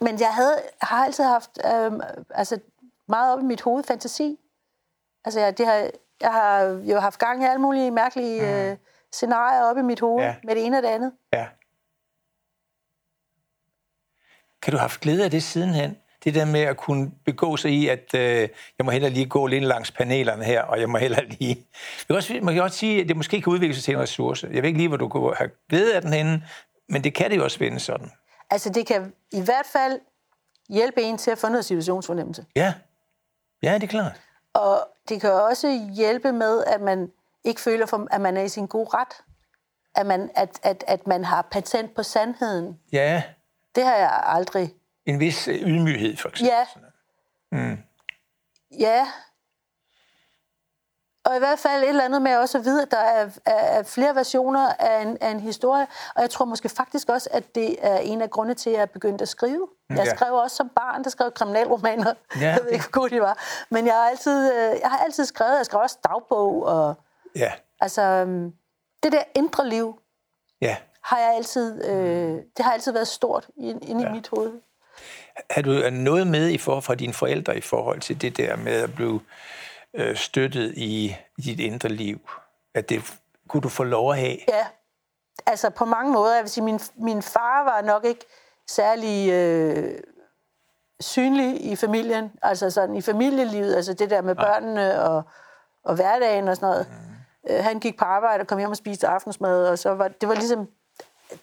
[0.02, 1.92] men jeg havde, har altid haft øh,
[2.30, 2.60] altså,
[3.08, 4.40] meget op i mit hoved fantasi.
[5.26, 5.90] Altså, jeg, det har,
[6.22, 8.48] jeg har jo haft gang i alle mulige mærkelige mm.
[8.48, 8.78] øh,
[9.12, 10.36] scenarier op i mit hoved, Ja.
[10.44, 11.14] med det ene og det andet.
[11.34, 11.48] Ja.
[14.62, 15.98] Kan du have haft glæde af det sidenhen?
[16.26, 19.48] Det der med at kunne begå sig i, at øh, jeg må heller lige gå
[19.48, 21.50] lidt langs panelerne her, og jeg må heller lige...
[21.50, 24.00] Jeg kan også, man kan også sige, at det måske kan udvikle sig til en
[24.00, 24.48] ressource.
[24.52, 26.44] Jeg ved ikke lige, hvor du kunne have glæde af den henne,
[26.90, 28.12] men det kan det jo også vende sådan.
[28.50, 30.00] Altså, det kan i hvert fald
[30.70, 32.46] hjælpe en til at få noget situationsfornemmelse.
[32.56, 32.74] Ja,
[33.64, 34.22] ja det er klart.
[34.54, 37.12] Og det kan også hjælpe med, at man
[37.44, 39.14] ikke føler, for, at man er i sin gode ret.
[39.96, 42.80] At man, at, at, at man har patent på sandheden.
[42.92, 43.24] Ja,
[43.76, 44.74] Det har jeg aldrig.
[45.06, 46.54] En vis øh, ydmyghed, for eksempel.
[47.52, 47.78] Ja.
[48.80, 49.08] Ja.
[51.26, 53.52] Og i hvert fald et eller andet med også at vide, at der er, er,
[53.54, 55.88] er flere versioner af en, af en historie.
[56.16, 58.90] Og jeg tror måske faktisk også, at det er en af grunde til, at jeg
[58.90, 59.68] begyndte at skrive.
[59.90, 60.16] Jeg Ja.
[60.16, 62.14] skrev også som barn, der skrev kriminalromaner.
[62.36, 63.38] Ja, jeg ved ikke, hvor gode de var.
[63.70, 65.58] Men jeg har altid, øh, jeg har altid skrevet.
[65.58, 66.64] Jeg skrev også dagbog.
[66.64, 66.96] Og,
[67.36, 68.54] Ja, altså, øhm,
[69.04, 70.00] det der indre liv
[70.62, 70.78] ja.
[71.04, 74.62] har jeg altid, øh, det har altid været stort inde inde i mit hoved.
[75.50, 78.82] Har du noget med i forhold fra dine forældre i forhold til det der med
[78.82, 79.22] at blive
[79.94, 82.30] øh, støttet i, i dit indre liv?
[82.74, 84.38] At det kunne du få lov at have?
[84.48, 84.66] Ja,
[85.46, 86.36] altså på mange måder.
[86.36, 88.26] Jeg vil sige, min, min far var nok ikke
[88.68, 90.00] særlig øh,
[91.00, 92.32] synlig i familien.
[92.42, 95.24] Altså sådan i familielivet, altså det der med børnene og,
[95.84, 96.88] og hverdagen og sådan noget.
[96.90, 97.56] Mm.
[97.56, 100.30] Øh, han gik på arbejde og kom hjem og spiste aftensmad, og så var det
[100.30, 100.70] var ligesom,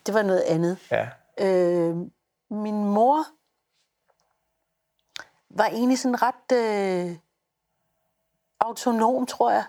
[0.06, 0.78] det var noget andet.
[0.90, 1.08] Ja.
[1.40, 1.96] Øh,
[2.50, 3.24] min mor
[5.56, 7.16] var egentlig sådan ret øh,
[8.60, 9.64] autonom, tror jeg,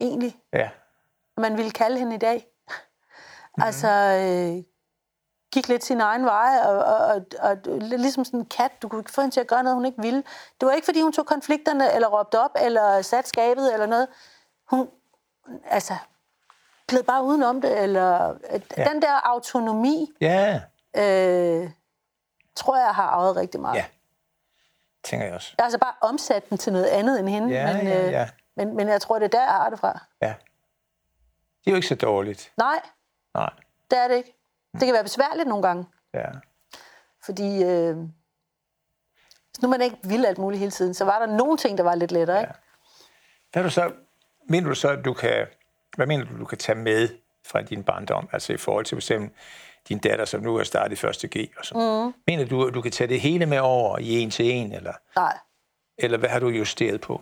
[0.00, 0.70] egentlig Ja.
[1.36, 2.46] man ville kalde hende i dag.
[3.56, 3.62] Mm.
[3.62, 4.64] Altså, øh,
[5.52, 8.82] gik lidt sin egen vej, og, og, og, og ligesom sådan en kat.
[8.82, 10.22] Du kunne ikke få hende til at gøre noget, hun ikke ville.
[10.60, 14.08] Det var ikke, fordi hun tog konflikterne, eller råbte op, eller satte skabet, eller noget.
[14.70, 14.88] Hun,
[15.64, 15.94] altså,
[16.88, 18.36] gled bare udenom det, eller
[18.76, 18.84] ja.
[18.84, 20.60] den der autonomi, Ja,
[20.96, 21.70] øh,
[22.56, 23.76] tror jeg har arvet rigtig meget.
[23.76, 23.84] ja.
[25.04, 25.54] Tænker jeg også.
[25.58, 28.28] Altså bare omsat den til noget andet end hende, Ja, men, ja, øh, ja.
[28.56, 30.00] men, men jeg tror, det er der, jeg har det fra.
[30.22, 30.34] Ja.
[31.64, 32.52] Det er jo ikke så dårligt.
[32.56, 32.80] Nej,
[33.34, 33.50] Nej.
[33.90, 34.34] det er det ikke.
[34.72, 35.86] Det kan være besværligt nogle gange.
[36.14, 36.26] Ja.
[37.24, 41.56] Fordi øh, hvis nu man ikke ville alt muligt hele tiden, så var der nogle
[41.56, 42.40] ting, der var lidt lettere.
[42.40, 42.52] Ikke?
[43.52, 43.92] Hvad du så,
[44.48, 45.46] mener du så, at du kan,
[45.96, 47.08] hvad mener du, du kan tage med
[47.46, 48.28] fra din barndom?
[48.32, 49.30] Altså i forhold til for eksempel
[49.88, 51.30] din datter, som nu er startet i 1.
[51.30, 52.04] G og sådan.
[52.06, 52.14] Mm.
[52.26, 54.92] Mener du, at du kan tage det hele med over i en til en, eller,
[55.16, 55.38] Nej.
[55.98, 57.20] eller hvad har du justeret på?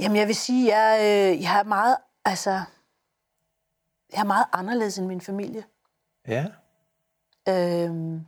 [0.00, 2.50] Jamen, jeg vil sige, jeg, øh, jeg er meget, altså,
[4.12, 5.64] jeg er meget anderledes end min familie.
[6.28, 6.46] Ja.
[7.48, 8.26] Øhm,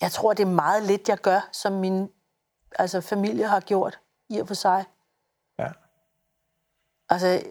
[0.00, 2.08] jeg tror, det er meget lidt, jeg gør, som min
[2.78, 4.84] altså, familie har gjort i og for sig.
[5.58, 5.68] Ja.
[7.08, 7.42] Altså,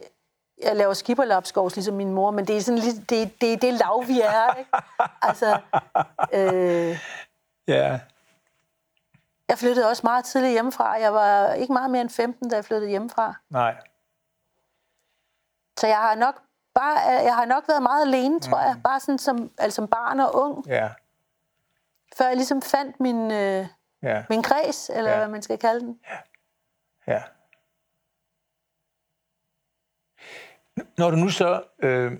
[0.63, 3.73] jeg laver skipperlapskovs, ligesom min mor, men det er sådan lidt, det, det er det
[3.73, 4.71] lav, vi er, ikke?
[5.21, 5.59] Altså,
[6.33, 6.99] øh,
[7.67, 7.99] Ja.
[9.49, 10.91] jeg flyttede også meget tidligt hjemmefra.
[10.91, 13.33] Jeg var ikke meget mere end 15, da jeg flyttede hjemmefra.
[13.49, 13.75] Nej.
[15.79, 16.41] Så jeg har nok
[16.75, 18.75] bare, jeg har nok været meget alene, tror jeg.
[18.83, 20.67] Bare sådan som, altså som barn og ung.
[20.67, 20.89] Ja.
[22.17, 23.67] Før jeg ligesom fandt min, øh,
[24.03, 24.23] Ja.
[24.29, 25.15] min kreds, eller Ja.
[25.17, 25.17] ja.
[25.17, 25.99] hvad man skal kalde den.
[27.07, 27.21] Ja.
[30.97, 32.11] Når du nu så øh,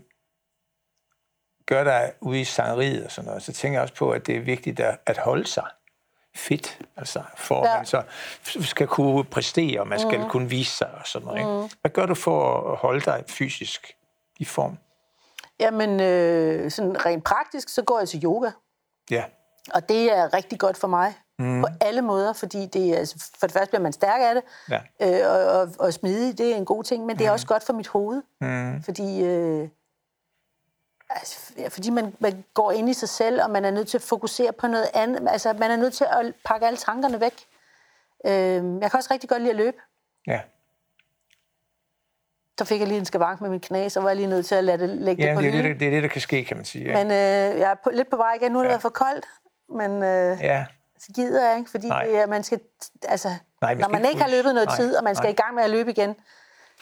[1.65, 4.35] gør dig ude i sangeriet og sådan noget, så tænker jeg også på, at det
[4.35, 5.65] er vigtigt at, at holde sig
[6.35, 7.75] fit, altså for ja.
[7.75, 8.03] Man så
[8.61, 10.29] skal kunne præstere, og man skal mm.
[10.29, 11.45] kunne vise sig og sådan noget.
[11.45, 11.63] Mm.
[11.63, 11.75] Ikke?
[11.81, 13.95] Hvad gør du for at holde dig fysisk
[14.39, 14.77] i form?
[15.59, 18.51] Jamen, øh, sådan rent praktisk, så går jeg til yoga.
[19.11, 19.23] Ja,
[19.73, 21.13] Og det er rigtig godt for mig.
[21.41, 21.61] Mm.
[21.61, 24.43] På alle måder, fordi det er, altså, for det første bliver man stærk af det,
[24.69, 27.47] ja, øh, og, og, og smidig, det er en god ting, men det er også
[27.47, 28.21] godt for mit hoved.
[28.41, 28.83] mm.
[28.83, 29.67] Fordi, øh,
[31.09, 33.97] altså, ja, fordi man, man går ind i sig selv, og man er nødt til
[33.97, 35.27] at fokusere på noget andet.
[35.29, 37.33] Altså, man er nødt til at pakke alle tankerne væk.
[38.25, 38.31] Øh,
[38.81, 39.77] jeg kan også rigtig godt lide at løbe.
[40.27, 40.41] ja.
[42.59, 44.55] Så fik jeg lige en skavank med mit knæ, så var jeg lige nødt til
[44.55, 46.43] at lade det lægge ja det på det, det, det er det, der kan ske,
[46.45, 46.85] kan man sige.
[46.85, 48.51] Ja, Men øh, jeg er på, lidt på vej igen.
[48.51, 49.25] Nu har det været for koldt,
[49.69, 50.65] men øh, ja.
[51.05, 52.03] Så gider jeg ikke, fordi Nej.
[52.05, 52.59] det, man skal,
[53.07, 53.27] altså,
[53.61, 54.35] Nej, man når man ikke ikke har push.
[54.37, 55.31] løbet noget Nej, tid, og man skal nej.
[55.31, 56.15] i gang med at løbe igen,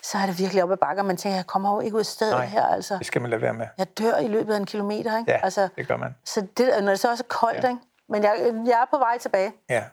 [0.04, 2.00] så er det virkelig op ad bakke, og man tænker, jeg kommer jo ikke ud
[2.00, 2.98] af stedet Nej, her, altså.
[2.98, 3.68] det skal man lade være med.
[3.78, 5.32] Jeg dør i løbet af en kilometer, ikke?
[5.32, 6.16] Ja, altså, det gør man.
[6.26, 7.70] Så det, når det så også er koldt, Ja.
[7.70, 7.82] ikke?
[8.10, 9.54] Men jeg, jeg er på vej tilbage.
[9.70, 9.84] Ja,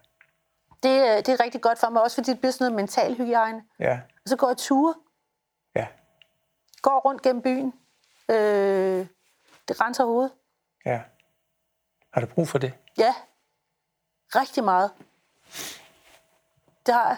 [0.82, 3.62] Det, det er rigtig godt for mig, også fordi det bliver sådan noget mental hygiejne.
[3.80, 4.94] ja, Og så går jeg ture,
[5.76, 5.86] ja,
[6.82, 7.72] går rundt gennem byen.
[8.28, 9.06] Øh,
[9.68, 10.32] det renser hovedet.
[10.86, 11.00] ja.
[12.12, 12.72] Har du brug for det?
[12.98, 13.14] Ja.
[14.34, 14.90] Rigtig meget.
[16.88, 17.16] Jeg.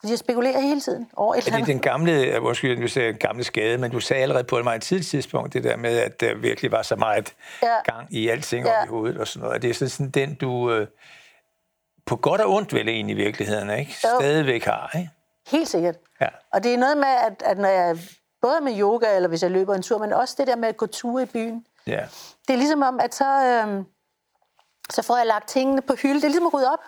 [0.00, 3.44] Fordi jeg spekulerer hele tiden over et Er det den gamle, måske du sagde gamle
[3.44, 6.34] skade, men du sagde allerede på et meget tidligt tidspunkt, det der med, at der
[6.34, 7.82] virkelig var så meget Ja.
[7.84, 8.80] gang i alting Ja.
[8.80, 9.54] op i hovedet og sådan noget.
[9.56, 10.86] Er det sådan, sådan den, du øh,
[12.06, 13.96] på godt og ondt vel egentlig i virkeligheden, ikke?
[14.04, 14.08] Jo.
[14.20, 15.10] Stadigvæk har, ikke?
[15.50, 15.96] Helt sikkert.
[16.20, 16.28] Ja.
[16.52, 17.98] Og det er noget med, at, at når jeg,
[18.42, 20.76] både med yoga, eller hvis jeg løber en tur, men også det der med at
[20.76, 21.66] gå ture i byen.
[21.86, 22.06] Ja.
[22.48, 23.84] Det er ligesom om, at så, øhm,
[24.90, 26.14] så får jeg lagt tingene på hylde.
[26.14, 26.78] Det er ligesom at rydde op.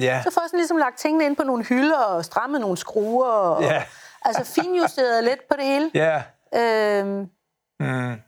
[0.00, 0.20] Ja.
[0.24, 3.28] Så får jeg sådan ligesom lagt tingene ind på nogle hylder og strammet nogle skruer.
[3.30, 3.84] Og, Ja.
[4.22, 5.90] Altså finjusteret lidt på det hele.
[5.94, 6.22] Ja.
[6.54, 7.30] Øhm,
[7.80, 8.20] Mm.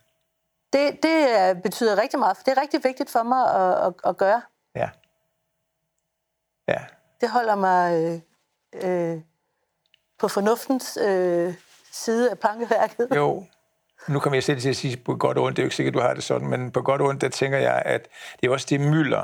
[0.73, 2.37] det, det er- betyder rigtig meget.
[2.37, 4.41] for Det er rigtig vigtigt for mig at, at, at gøre.
[4.75, 4.89] Ja.
[6.67, 6.79] Ja.
[7.21, 7.93] Det holder mig
[8.73, 9.21] øh, øh,
[10.19, 11.53] på fornuftens øh,
[11.91, 13.07] side af plankeværket.
[13.15, 13.45] Jo.
[14.07, 15.57] Nu kommer jeg selv til at sige på godt og ondt.
[15.57, 17.29] Det er jo ikke sikkert, du har det sådan, men på godt og ondt, der
[17.29, 18.07] tænker jeg, at
[18.41, 19.23] det er også det mylder,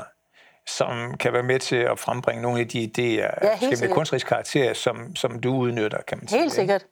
[0.66, 3.94] som kan være med til at frembringe nogle af de idéer, med sikkert.
[3.94, 6.40] kunstnerisk karakter, som, som du udnytter, kan man sige.
[6.40, 6.86] Helt sikkert.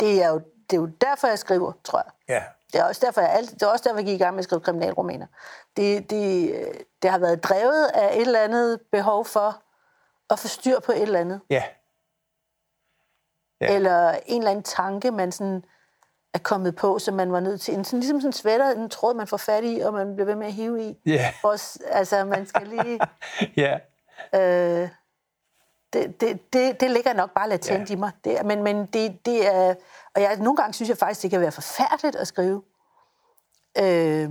[0.00, 2.34] Det er, jo, det er jo derfor, jeg skriver, tror jeg.
[2.34, 2.42] Ja.
[2.72, 4.38] Det er også derfor, jeg, alt, det er også derfor, jeg gik i gang med
[4.38, 5.26] at skrive kriminalromaner.
[5.76, 6.54] Det, det,
[7.02, 9.62] det har været drevet af et eller andet behov for
[10.30, 11.40] at få styr på et eller andet.
[11.50, 11.62] Ja.
[13.60, 13.74] Ja.
[13.74, 15.64] Eller en eller anden tanke, man sådan
[16.34, 17.74] er kommet på, som man var nødt til.
[17.74, 20.26] En, sådan, ligesom sådan en sweater, en tråd, man får fat i, og man bliver
[20.26, 20.96] ved med at hive i.
[21.06, 21.34] Ja.
[21.42, 23.00] Også, altså, man skal lige...
[23.56, 23.78] Ja.
[24.34, 24.88] Øh,
[25.92, 27.94] det, det, det, det ligger nok bare latent Ja.
[27.94, 28.10] i mig.
[28.24, 29.74] Det, men men det, det er...
[30.14, 32.62] Og jeg, nogle gange synes jeg faktisk, det kan være forfærdeligt at skrive.
[33.78, 34.30] Øh,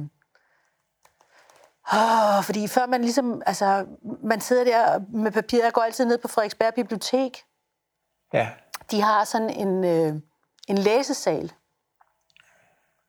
[1.94, 3.42] åh, fordi før man ligesom...
[3.46, 3.86] Altså,
[4.24, 5.64] man sidder der med papir.
[5.64, 7.44] Jeg går altid ned på Frederiksberg Bibliotek.
[8.34, 8.50] Ja.
[8.92, 10.22] De har sådan en, øh,
[10.68, 11.52] en læsesal.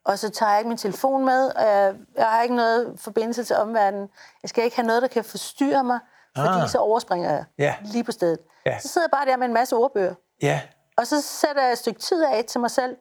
[0.05, 3.45] Og så tager jeg ikke min telefon med, og jeg, jeg har ikke noget forbindelse
[3.45, 4.09] til omverdenen.
[4.43, 5.99] Jeg skal ikke have noget, der kan forstyrre mig,
[6.37, 6.69] fordi Ah.
[6.69, 7.75] så overspringer jeg Ja.
[7.83, 8.39] lige på stedet.
[8.67, 8.79] Ja.
[8.79, 10.15] Så sidder jeg bare der med en masse ordbøger.
[10.43, 10.61] Ja.
[10.97, 12.97] Og så sætter jeg et stykke tid af til mig selv.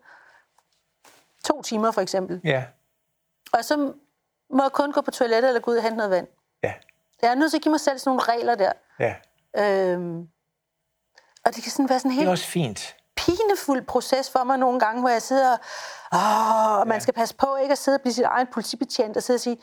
[1.46, 2.42] To timer for eksempel.
[2.44, 2.64] Ja.
[3.54, 3.94] Og så
[4.50, 6.28] må jeg kun gå på toilettet eller gå ud og hente noget vand.
[6.64, 6.74] Ja.
[7.22, 8.72] Jeg er nødt til at give mig selv sådan nogle regler der.
[9.00, 9.16] Ja.
[9.58, 10.28] Øhm,
[11.46, 12.96] og det kan sådan være sådan en Det helt er også fint.
[13.16, 15.58] Pinefuld proces for mig nogle gange, hvor jeg sidder
[16.14, 19.24] åh, og man skal passe på ikke at sidde og blive sin egen politibetjent og
[19.24, 19.58] sidde og sige,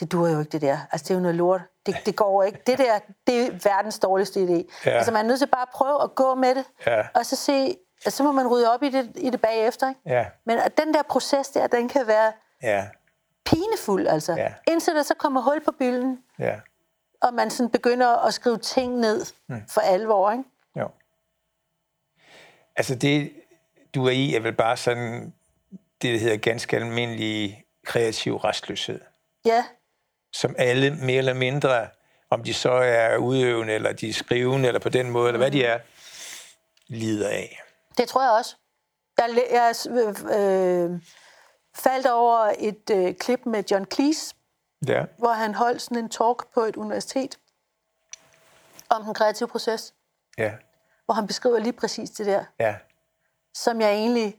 [0.00, 0.78] det duer jo ikke det der.
[0.92, 1.60] Altså, det er jo noget lort.
[1.86, 2.62] Det, det går ikke.
[2.66, 4.80] Det der, det er verdens dårligste idé.
[4.86, 4.90] Ja.
[4.90, 7.02] Altså, man er nødt til bare at prøve at gå med det, Ja.
[7.14, 9.88] og så se, og så må man rydde op i det, i det bagefter.
[9.88, 10.00] Ikke?
[10.06, 10.24] Ja.
[10.46, 12.86] Men den der proces der, den kan være Ja.
[13.44, 14.32] pinefuld, altså.
[14.32, 14.52] Ja.
[14.68, 16.54] Indtil der så kommer hul på bylden, Ja.
[17.22, 19.62] og man sådan begynder at skrive ting ned Mm.
[19.70, 20.44] for alvor, ikke?
[22.76, 23.32] Altså det,
[23.94, 25.34] du er i, er vel bare sådan,
[26.02, 29.00] det der hedder ganske almindelig kreativ restløshed.
[29.44, 29.64] Ja,
[30.32, 31.88] Som alle mere eller mindre,
[32.30, 35.50] om de så er udøvende, eller de er skrivende, eller på den måde, eller hvad
[35.50, 35.78] de er,
[36.86, 37.62] lider af.
[37.98, 38.56] Det tror jeg også.
[39.18, 39.74] Jeg, jeg
[40.38, 41.00] øh,
[41.76, 44.34] faldt over et øh, klip med John Cleese,
[44.88, 45.04] Ja.
[45.18, 47.38] hvor han holdt sådan en talk på et universitet
[48.88, 49.94] om den kreative proces,
[50.38, 50.52] Ja.
[51.04, 52.74] Hvor han beskriver lige præcis det der, Ja.
[53.54, 54.36] som jeg egentlig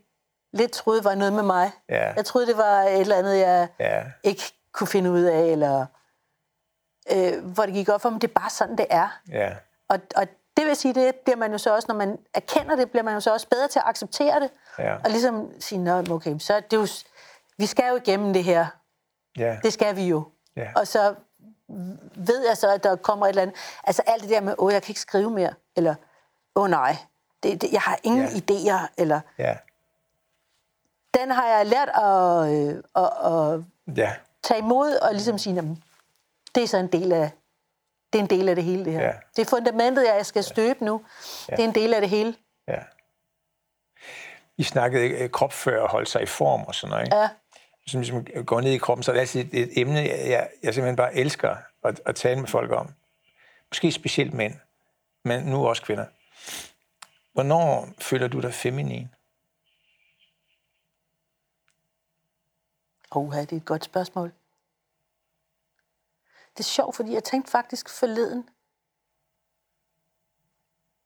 [0.52, 1.70] lidt troede var noget med mig.
[1.88, 2.12] Ja.
[2.12, 4.04] Jeg troede, det var et eller andet, jeg Ja.
[4.22, 5.86] ikke kunne finde ud af, eller
[7.12, 9.18] øh, hvor det gik op for mig, det er bare sådan, det er.
[9.30, 9.54] Ja.
[9.88, 10.26] Og, og
[10.56, 13.14] det vil sige, det bliver man jo så også, når man erkender det, bliver man
[13.14, 14.50] jo så også bedre til at acceptere det.
[14.78, 14.94] Ja.
[14.94, 16.86] Og ligesom sige, Nå, okay, så er det jo,
[17.58, 18.66] vi skal jo igennem det her.
[19.38, 19.56] Ja.
[19.62, 20.28] Det skal vi jo.
[20.56, 20.68] Ja.
[20.76, 21.14] Og så
[22.16, 23.56] ved jeg så, at der kommer et eller andet.
[23.84, 25.54] Altså alt det der med, åh, jeg kan ikke skrive mere.
[25.76, 25.94] Eller,
[26.56, 26.96] åh nej,
[27.42, 28.28] det, det, jeg har ingen Ja.
[28.28, 28.86] idéer.
[28.98, 29.56] Eller, Ja.
[31.14, 33.60] den har jeg lært at, øh, at, at
[33.96, 34.14] Ja.
[34.42, 35.82] tage imod og ligesom sige, jamen,
[36.54, 37.30] det er så en del af
[38.12, 39.00] det er en del af det hele, det her.
[39.02, 39.12] Ja.
[39.36, 41.04] Det er fundamentet, jeg skal støbe nu.
[41.46, 42.34] Det er en del af det hele.
[42.68, 42.78] Ja.
[44.56, 47.16] I snakkede øh, krop før at holde sig i form og sådan noget, ikke?
[47.16, 47.28] Ja.
[47.86, 50.74] som ligesom går ned i kroppen, så er det altid et, et emne, jeg, jeg
[50.74, 52.88] simpelthen bare elsker at, at tale med folk om.
[53.70, 54.54] Måske specielt mænd,
[55.24, 56.04] men nu også kvinder.
[57.32, 59.08] Hvornår føler du dig feminin?
[63.14, 64.32] Åh, det er et godt spørgsmål.
[66.52, 68.48] Det er sjovt, fordi jeg tænkte faktisk forleden,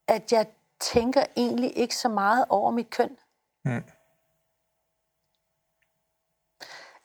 [0.07, 0.47] at jeg
[0.81, 3.19] tænker egentlig ikke så meget over mit køn.
[3.65, 3.85] Mm.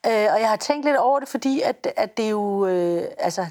[0.05, 3.07] Øh, og jeg har tænkt lidt over det, fordi at, at det er jo, øh,
[3.17, 3.45] altså,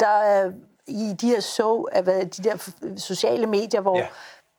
[0.00, 0.52] der er
[0.90, 4.02] i de her so, hvad, de der sociale medier, hvor Ja.
[4.02, 4.08] ja.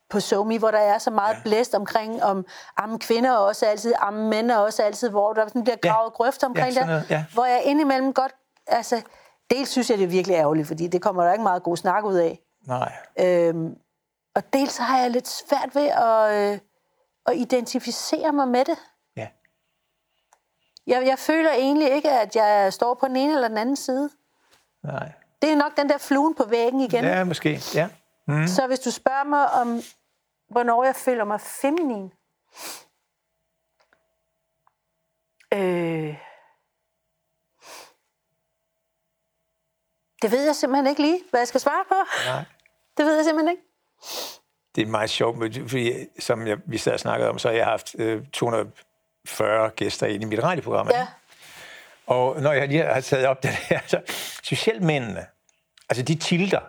[0.09, 1.37] på SoMe, hvor der er så meget Ja.
[1.37, 1.43] ja.
[1.43, 2.45] blæst omkring, om
[2.77, 5.89] amme kvinder er også altid, amme mænd også altid, hvor der sådan bliver Ja.
[5.89, 7.25] gravet grøfter omkring Ja, det, ja.
[7.33, 8.35] hvor jeg indimellem godt,
[8.67, 9.01] altså,
[9.49, 12.03] dels synes jeg, det er virkelig ærgerligt, fordi det kommer der ikke meget god snak
[12.03, 12.39] ud af.
[12.67, 12.91] Nej.
[13.19, 13.75] Øhm,
[14.35, 16.59] og dels så har jeg lidt svært ved at, øh,
[17.25, 18.77] at identificere mig med det.
[19.15, 19.27] Ja.
[20.87, 24.09] Jeg, jeg føler egentlig ikke, at jeg står på den ene eller den anden side.
[24.83, 25.11] Nej.
[25.41, 27.03] Det er nok den der fluen på væggen igen.
[27.03, 27.61] Ja, måske.
[27.75, 27.89] Ja.
[28.27, 28.47] Mm.
[28.47, 29.81] Så hvis du spørger mig om,
[30.49, 32.11] hvornår jeg føler mig feminin,
[35.53, 36.17] øh,
[40.21, 41.95] det ved jeg simpelthen ikke lige, hvad jeg skal svare på.
[42.25, 42.43] Nej.
[42.97, 43.63] Det ved jeg simpelthen ikke.
[44.75, 45.37] Det er meget sjovt,
[45.69, 50.07] fordi som jeg, vi sad og snakkede om, så har jeg haft øh, 240 gæster
[50.07, 50.87] ind i mit radioprogram.
[50.89, 51.07] Ja.
[52.11, 54.01] Og når jeg lige har taget op det her, så
[54.43, 55.25] specielt mændene,
[55.89, 56.59] altså de tilter,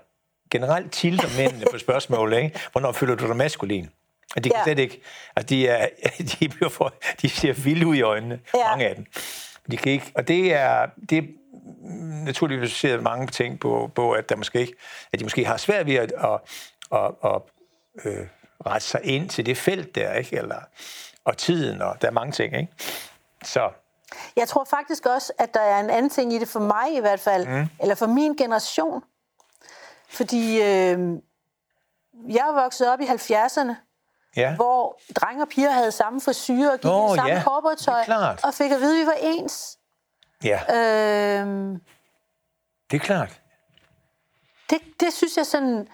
[0.50, 2.60] generelt tilter mændene på spørgsmålet, ikke?
[2.72, 3.90] Hvornår føler du dig maskulin?
[4.36, 4.64] Og de kan Ja.
[4.64, 5.00] slet ikke,
[5.36, 5.88] altså de, er,
[6.40, 8.68] de, bliver for, de ser vilde ud i øjnene, Ja.
[8.68, 9.06] mange af dem.
[9.70, 11.22] De kan ikke, og det er, det er
[12.24, 14.74] naturligvis ser mange ting på, på at, der måske ikke,
[15.12, 16.40] at de måske har svært ved at, at,
[16.94, 17.40] at, at
[18.04, 18.26] øh,
[18.66, 20.36] rette sig ind til det felt der, ikke?
[20.36, 20.60] Eller,
[21.24, 22.72] og tiden, og der er mange ting, ikke?
[23.44, 23.70] Så,
[24.36, 27.00] Jeg tror faktisk også, at der er en anden ting i det for mig i
[27.00, 27.68] hvert fald, mm.
[27.80, 29.02] eller for min generation.
[30.08, 30.98] Fordi øh,
[32.28, 33.72] jeg er vokset op i 70'erne,
[34.36, 34.54] ja.
[34.54, 37.42] hvor drenge og piger havde samme frisyr og gik Nå, i samme ja,
[38.44, 39.78] og fik at vide, at vi var ens.
[40.44, 41.78] ja, Øh,
[42.90, 43.40] det er klart.
[44.70, 45.88] det, det synes jeg sådan...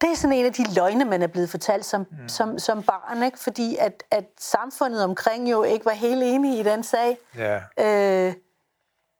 [0.00, 2.28] Det er sådan en af de løgne, man er blevet fortalt som, mm.
[2.28, 3.38] som, som barn, ikke?
[3.38, 7.18] fordi at, at samfundet omkring jo ikke var helt enige i den sag.
[7.36, 7.60] Ja.
[7.78, 8.34] Øh,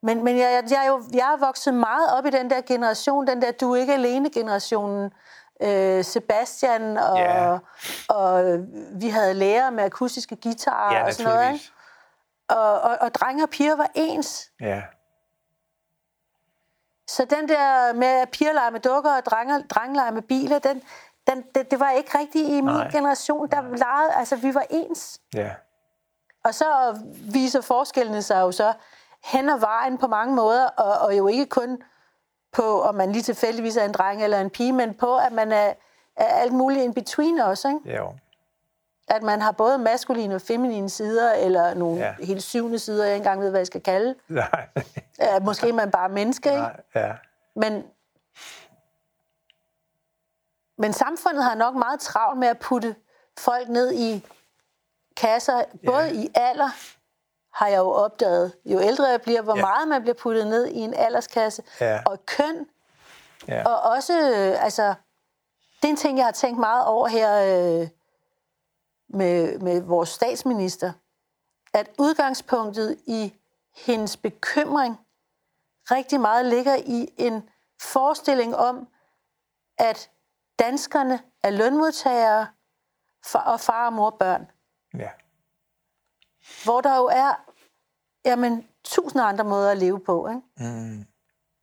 [0.02, 3.26] men men jeg, jeg, er jo, jeg er vokset meget op i den der generation,
[3.26, 5.10] den der du er ikke alene generationen.
[5.62, 7.58] Øh, Sebastian og, Ja.
[8.08, 8.58] og
[8.92, 11.52] vi havde lærer med akustiske guitarer Ja, og sådan noget.
[11.52, 11.70] Ikke?
[12.48, 14.50] Og, og, og drenge og piger var ens.
[14.60, 14.82] Ja.
[17.18, 20.82] Så den der med at piger leger med dukker og drenge, med biler, den,
[21.26, 22.90] den, det, det var ikke rigtigt i min Nej.
[22.90, 23.48] generation.
[23.48, 25.20] Der legede, altså vi var ens.
[25.34, 25.50] Ja.
[26.44, 26.98] Og så
[27.32, 28.72] viser forskellene sig jo så
[29.24, 31.82] hen ad vejen på mange måder, og, og jo ikke kun
[32.52, 35.52] på, om man lige tilfældigvis er en dreng eller en pige, men på, at man
[35.52, 35.72] er,
[36.16, 37.68] er alt muligt in between også.
[37.68, 37.80] Ikke?
[37.84, 38.14] Ja, jo.
[39.10, 42.14] At man har både maskuline og feminine sider, eller nogle Ja.
[42.18, 42.24] ja.
[42.24, 44.14] helt syvende sider, jeg ikke engang ved, hvad jeg skal kalde.
[44.28, 44.68] Nej.
[45.36, 46.60] Uh, måske er man bare menneske, ikke?
[46.62, 46.80] Nej.
[46.94, 47.12] Ja.
[47.56, 47.84] Men,
[50.78, 52.94] men samfundet har nok meget travlt med at putte
[53.38, 54.26] folk ned i
[55.16, 56.68] kasser, både i alder,
[57.56, 59.60] har jeg jo opdaget, jo ældre jeg bliver, hvor Ja.
[59.60, 62.00] meget man bliver puttet ned i en alderskasse, Ja.
[62.06, 62.66] og køn,
[63.48, 63.64] Ja.
[63.68, 64.94] og også, øh, altså,
[65.82, 67.32] det er en ting, jeg har tænkt meget over her
[67.82, 67.88] øh,
[69.08, 70.92] med, med vores statsminister,
[71.74, 73.34] at udgangspunktet i
[73.76, 74.96] hendes bekymring
[75.90, 77.50] rigtig meget ligger i en
[77.82, 78.88] forestilling om,
[79.78, 80.10] at
[80.58, 82.46] danskerne er lønmodtagere
[83.26, 84.50] for, og far og mor børn.
[84.94, 85.10] ja.
[86.64, 87.34] Hvor der jo er
[88.24, 90.28] jamen, tusind andre måder at leve på.
[90.28, 90.40] Ikke?
[90.56, 91.06] Mm.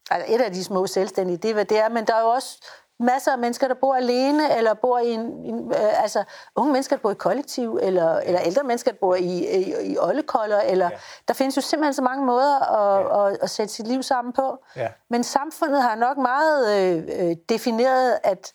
[0.10, 2.28] Altså et af de små selvstændige, det er hvad det er, men der er jo
[2.28, 2.66] også
[3.00, 6.24] masser af mennesker, der bor alene, eller bor i en, en øh, altså
[6.56, 9.98] unge mennesker, der bor i kollektiv, eller, eller ældre mennesker, der bor i, i, i
[9.98, 10.98] oldekolder, eller Ja.
[11.28, 13.28] der findes jo simpelthen så mange måder at, Ja.
[13.28, 14.58] at, at, at sætte sit liv sammen på.
[14.76, 14.88] Ja.
[15.10, 18.54] Men samfundet har nok meget øh, øh, defineret, at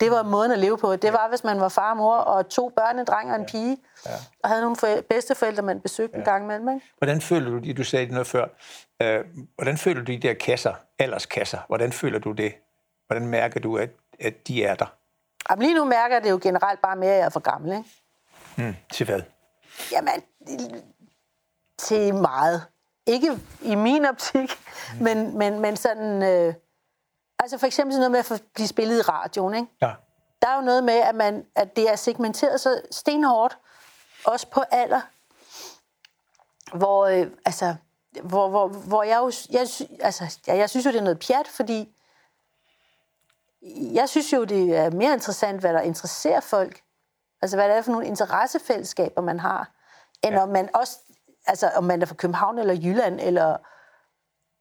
[0.00, 0.96] det var måden at leve på.
[0.96, 3.46] Det var, hvis man var far og mor, og to børn, en dreng og en
[3.46, 3.76] pige,
[4.06, 4.10] Ja.
[4.42, 6.18] og havde nogle forældre, bedsteforældre, man besøgte ja.
[6.18, 6.68] en gang imellem.
[6.68, 6.86] Ikke?
[6.98, 7.76] Hvordan føler du det?
[7.76, 8.44] Du sagde det noget før.
[9.02, 11.58] Øh, hvordan føler du de der kasser, alderskasser?
[11.66, 12.52] Hvordan føler du det?
[13.08, 13.90] Hvordan mærker du, at,
[14.20, 14.86] at de er der?
[15.50, 17.76] Jamen, lige nu mærker jeg det jo generelt bare mere, at jeg er for gammel.
[17.76, 17.90] Ikke?
[18.56, 18.76] Mm.
[18.92, 19.22] Til hvad?
[19.92, 20.22] Jamen,
[21.78, 22.62] til meget.
[23.06, 24.58] Ikke i min optik,
[24.94, 25.04] mm.
[25.04, 26.22] men, men, men sådan...
[26.22, 26.54] Øh,
[27.38, 29.54] altså for eksempel sådan noget med at blive spillet i radioen.
[29.54, 29.68] Ikke?
[29.82, 29.92] Ja.
[30.42, 33.58] Der er jo noget med, at, man, at det er segmenteret så stenhårdt,
[34.24, 35.00] også på alder,
[36.76, 37.74] hvor, øh, altså,
[38.22, 39.32] hvor, hvor, hvor jeg jo...
[39.50, 39.60] Jeg,
[40.00, 41.94] altså, jeg, jeg synes jo, det er noget pjat, fordi
[43.94, 46.80] jeg synes jo, det er mere interessant, hvad der interesserer folk.
[47.42, 49.70] Altså, hvad det er for nogle interessefællesskaber, man har,
[50.24, 50.42] end Ja.
[50.42, 50.98] om man også...
[51.46, 53.56] Altså, om man er fra København eller Jylland, eller...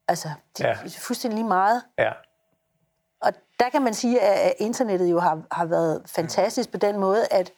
[0.08, 0.70] Altså, det Ja.
[0.70, 1.84] er fuldstændig lige meget.
[1.98, 2.12] Ja.
[3.22, 7.28] Og der kan man sige, at internettet jo har, har været fantastisk på den måde,
[7.32, 7.52] at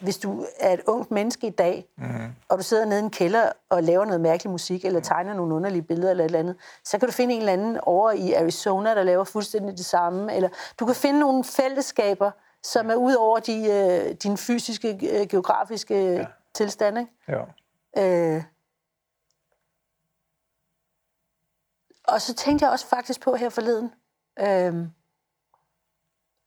[0.00, 2.34] hvis du er et ungt menneske i dag, mm.
[2.48, 5.54] og du sidder nede i en kælder og laver noget mærkelig musik, eller tegner nogle
[5.54, 8.32] underlige billeder eller et eller andet, så kan du finde en eller anden over i
[8.32, 10.34] Arizona, der laver fuldstændig det samme.
[10.34, 10.48] Eller
[10.80, 12.30] du kan finde nogle fællesskaber,
[12.62, 14.88] som er ud over de, øh, din fysiske,
[15.20, 16.26] øh, geografiske ja.
[16.54, 16.98] tilstand.
[16.98, 17.12] Ikke?
[17.28, 17.46] Jo.
[18.02, 18.42] Øh,
[22.04, 23.92] og så tænkte jeg også faktisk på her forleden,
[24.38, 24.90] øhm,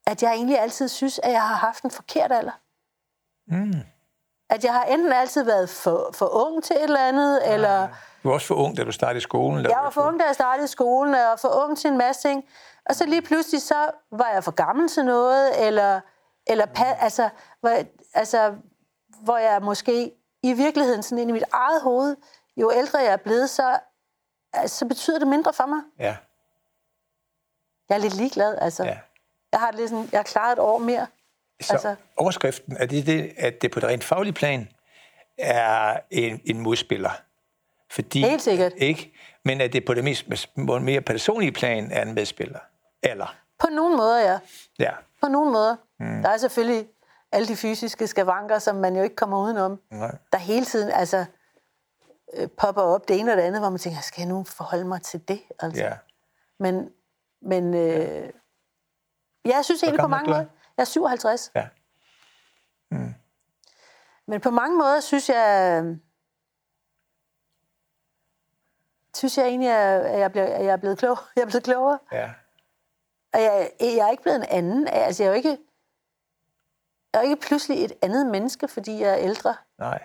[0.08, 2.60] at jeg egentlig altid synes, at jeg har haft en forkert alder.
[3.52, 3.74] Mm.
[4.50, 7.54] At jeg har enten altid været for, for ung til et eller andet, ja.
[7.54, 7.88] eller
[8.24, 9.66] Du var også for ung, da du startede i skolen.
[9.66, 12.22] jeg var for ung, da jeg startede i skolen, og for ung til en masse
[12.30, 12.44] ting.
[12.86, 16.00] Og så lige pludselig, så var jeg for gammel til noget, eller,
[16.48, 17.30] eller pa- altså,
[17.60, 17.72] hvor,
[18.14, 18.56] altså,
[19.22, 20.12] hvor jeg måske
[20.44, 22.16] i virkeligheden, sådan ind i mit eget hoved,
[22.58, 23.80] jo ældre jeg er blevet, så,
[24.66, 25.80] så betyder det mindre for mig.
[26.00, 26.18] Ja,
[27.90, 28.84] Jeg er lidt ligeglad, altså.
[28.84, 28.98] ja.
[29.52, 31.08] Jeg har lidt sådan, jeg har klaret et år mere.
[31.62, 34.68] Så Altså- overskriften er det, det, at det på det rent faglige plan
[35.38, 37.12] er en, en modspiller.
[37.92, 38.72] Fordi, Helt sikkert.
[38.78, 39.14] Ikke?
[39.46, 40.26] Men at det på det mest,
[40.58, 42.60] mere personlige plan er en medspiller.
[43.04, 44.40] Eller, På nogle måder, ja.
[44.80, 44.92] ja.
[45.22, 45.76] På nogle måder.
[46.00, 46.22] Mm.
[46.22, 46.88] Der er selvfølgelig
[47.32, 49.80] alle de fysiske skavanker, som man jo ikke kommer udenom.
[49.92, 50.16] Nej.
[50.32, 51.26] Der hele tiden altså,
[52.34, 54.86] øh, popper op det ene og det andet, hvor man tænker, skal jeg nu forholde
[54.86, 55.42] mig til det?
[55.60, 55.84] Altså.
[55.84, 55.94] ja.
[56.60, 56.90] Men,
[57.42, 58.30] men øh,
[59.46, 60.34] ja, jeg synes egentlig på mange er?
[60.34, 60.46] måder,
[60.78, 61.68] jeg er 57, ja.
[64.28, 65.84] men på mange måder synes jeg,
[69.16, 71.18] synes jeg egentlig, at jeg, bliver, at jeg er blevet klog.
[71.36, 72.00] Jeg er blevet klogere.
[72.12, 72.30] ja.
[73.34, 74.88] Og jeg, jeg er ikke blevet en anden.
[74.88, 75.58] Altså, jeg er jo ikke,
[77.14, 80.04] jeg er jo ikke pludselig et andet menneske, fordi jeg er ældre, Nej.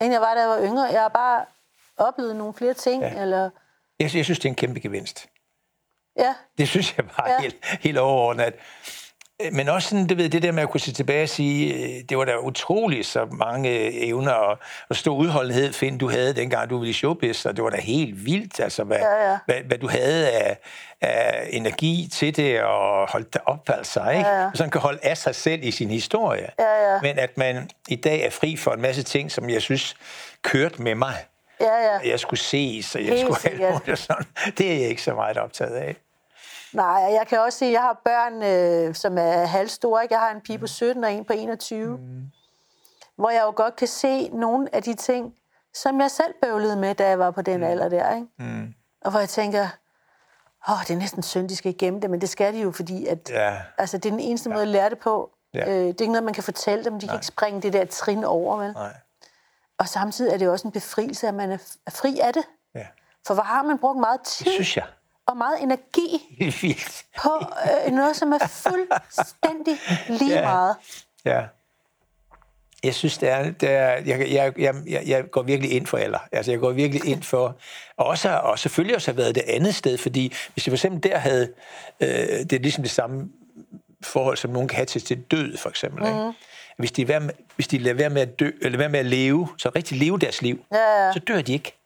[0.00, 0.82] end jeg var, da jeg var yngre.
[0.84, 1.44] Jeg har bare
[1.96, 3.22] oplevet nogle flere ting, Ja.
[3.22, 3.50] eller...
[4.00, 5.28] Jeg, jeg synes, det er en kæmpe gevinst.
[6.16, 7.40] Ja, Det synes jeg bare Ja.
[7.40, 8.44] helt, helt overordnet.
[8.44, 8.60] at- øh,
[9.52, 12.04] Men også sådan, du ved, det der med at kunne se tilbage og sige, øh,
[12.08, 13.70] det var da utroligt så mange
[14.06, 17.64] evner og, og stor udholdenhed, Finn, du havde dengang, du ville i showbiz, og det
[17.64, 19.38] var da helt vildt, altså, hvad, Ja, ja.
[19.46, 20.58] Hvad, hvad du havde af,
[21.00, 24.28] af energi til det, og holdt dig op, altså, ikke?
[24.28, 24.50] Ja, ja.
[24.54, 26.48] Sådan kan holde af sig selv i sin historie.
[26.58, 27.00] Ja, ja.
[27.02, 29.96] Men at man i dag er fri for en masse ting, som jeg synes
[30.42, 31.14] kørte med mig.
[31.60, 32.10] ja, ja.
[32.10, 34.26] Jeg skulle ses, og jeg Helt skulle have sådan.
[34.58, 35.96] Det er jeg ikke så meget optaget af.
[36.72, 36.86] Nej,
[37.18, 40.02] jeg kan også sige, at jeg har børn, øh, som er halvstore.
[40.02, 40.14] Ikke?
[40.14, 41.98] Jeg har en pige på 17 og en på 21.
[41.98, 42.22] Mm.
[43.16, 45.34] Hvor jeg jo godt kan se nogle af de ting,
[45.74, 48.14] som jeg selv bøvlede med, da jeg var på den alder der.
[48.14, 48.26] Ikke?
[48.38, 48.74] Mm.
[49.04, 49.66] Og hvor jeg tænker,
[50.68, 53.06] åh, det er næsten synd, de skal gemme det, men det skal de jo, fordi
[53.06, 53.56] at, Ja.
[53.78, 55.30] altså, det er den eneste måde at lære det på.
[55.54, 55.68] Ja.
[55.70, 57.00] Øh, det er ikke noget, man kan fortælle dem.
[57.00, 58.56] De kan ikke springe det der trin over.
[58.56, 58.72] Vel?
[58.72, 58.92] Nej.
[59.78, 61.58] Og samtidig er det jo også en befrielse, at man er
[61.90, 62.44] fri af det.
[62.74, 62.86] Ja.
[63.26, 64.84] For hvor har man brugt meget Det tid synes jeg.
[65.30, 66.20] Og meget energi
[67.22, 67.30] på
[67.86, 69.76] øh, noget, som er fuldstændig
[70.08, 70.42] lige Ja.
[70.42, 70.76] meget.
[71.24, 71.42] Ja.
[72.84, 76.18] Jeg synes, det er, det er jeg, jeg, jeg, jeg, går virkelig ind for alder.
[76.32, 77.56] Altså, jeg går virkelig ind for,
[77.96, 81.10] og, også, og selvfølgelig også have været det andet sted, fordi hvis jeg for eksempel
[81.10, 81.52] der havde,
[82.00, 83.28] øh, det er ligesom det samme
[84.04, 86.00] forhold, som nogen kan have til, til død, for eksempel.
[86.02, 86.08] Mm.
[86.08, 86.32] Ikke?
[86.78, 89.06] Hvis de, være, med- hvis de lader være med at dø, eller være med at
[89.06, 91.12] leve, så rigtig leve deres liv, Ja, ja.
[91.12, 91.76] så dør de ikke.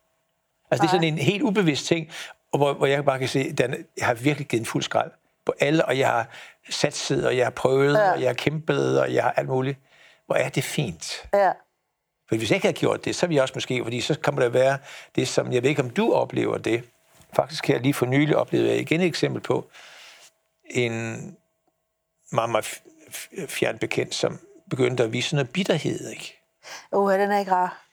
[0.71, 2.09] Altså, det er sådan en helt ubevidst ting,
[2.55, 3.61] og hvor, hvor jeg bare kan se, at
[3.97, 5.11] jeg har virkelig givet en fuld skrald
[5.47, 6.29] på alle, og jeg har
[6.71, 8.13] satset, og jeg har prøvet, Ja.
[8.13, 9.79] og jeg har kæmpet, og jeg har alt muligt.
[10.27, 11.27] Hvor er det fint.
[11.35, 11.53] Ja.
[12.29, 14.41] For hvis jeg ikke havde gjort det, så ville jeg også måske, fordi så kommer
[14.43, 14.79] der være
[15.17, 16.85] det, som, jeg ved ikke, om du oplever det.
[17.37, 19.71] Faktisk her lige for nylig oplevede jeg igen et eksempel på
[20.71, 21.17] en
[22.33, 22.83] meget, meget
[23.49, 24.39] fjern bekendt, som
[24.71, 26.41] begyndte at vise noget bitterhed, ikke?
[26.93, 27.87] Uh, den er ikke rar.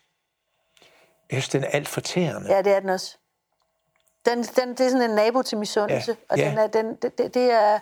[1.32, 2.54] Jeg synes, den er alt fortærende.
[2.56, 3.18] Ja, det er den også.
[4.26, 6.50] Den, den, det er sådan en nabo til misundelse, Ja, og ja.
[6.50, 7.80] den er, den, det, det- er,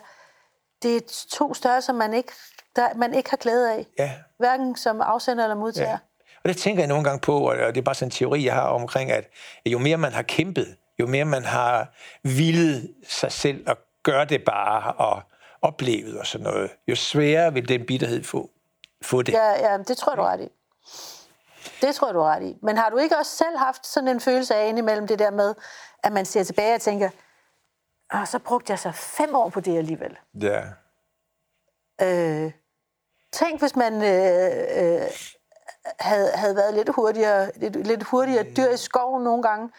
[0.82, 2.32] det er to størrelser, man ikke,
[2.76, 3.86] der, man ikke har glæde af.
[3.98, 5.90] Ja, Hverken som afsender eller modtager.
[5.90, 5.98] Ja.
[6.44, 8.54] Og det tænker jeg nogle gange på, og det er bare sådan en teori, jeg
[8.54, 9.28] har omkring, at
[9.66, 11.86] jo mere man har kæmpet, jo mere man har
[12.22, 15.22] villet sig selv at gøre det bare og
[15.62, 18.50] oplevet og sådan noget, jo sværere vil den bitterhed få,
[19.02, 19.32] få det.
[19.32, 20.48] Ja, ja, det tror jeg, du ret i.
[21.86, 22.56] Det tror jeg, du ret i.
[22.62, 25.54] Men har du ikke også selv haft sådan en følelse af indimellem det der med,
[26.04, 27.10] at man ser tilbage og tænker,
[28.10, 30.16] ah, så brugte jeg så fem år på det alligevel.
[30.40, 30.60] Ja.
[32.02, 32.52] Øh,
[33.32, 35.06] tænk, hvis man øh, øh,
[36.00, 39.70] havde, havde været lidt hurtigere, lidt, lidt hurtigere dyr i skoven nogle gange,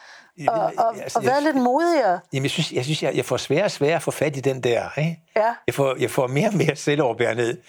[0.48, 2.20] og, og, altså, og været jeg- lidt modigere.
[2.34, 4.40] Jamen, jeg synes, jeg, synes jeg, jeg får sværere og sværere at få fat i
[4.40, 4.98] den der.
[5.00, 5.20] Ikke?
[5.36, 5.56] Ja.
[5.68, 7.62] Jeg, får, jeg får mere og mere selvoverbærenhed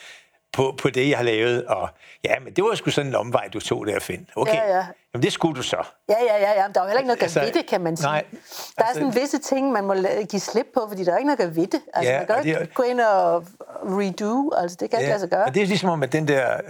[0.53, 1.65] på, på det, jeg har lavet.
[1.67, 1.89] Og
[2.25, 4.29] ja, men det var sgu sådan en omvej, du tog der, Finn.
[4.37, 4.87] Okay, Ja, ja.
[5.15, 5.77] Jamen, det skulle du så.
[6.09, 6.67] Ja, ja, ja, ja.
[6.67, 8.07] men Der er jo heller ikke noget Altså, ved det, kan man sige.
[8.07, 9.95] nej, der er altså- sådan visse ting, man må
[10.31, 11.81] give slip på, fordi der er ikke noget gøre ved det.
[11.95, 13.45] Altså, Ja, man kan jo ikke gå ind og
[13.85, 15.45] redo, altså det kan ikke lade sig gøre.
[15.45, 16.61] Og det er ligesom om, at den der,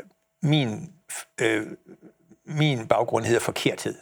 [0.43, 0.93] min,
[1.41, 1.67] øh,
[2.47, 3.95] min baggrund hedder forkerthed.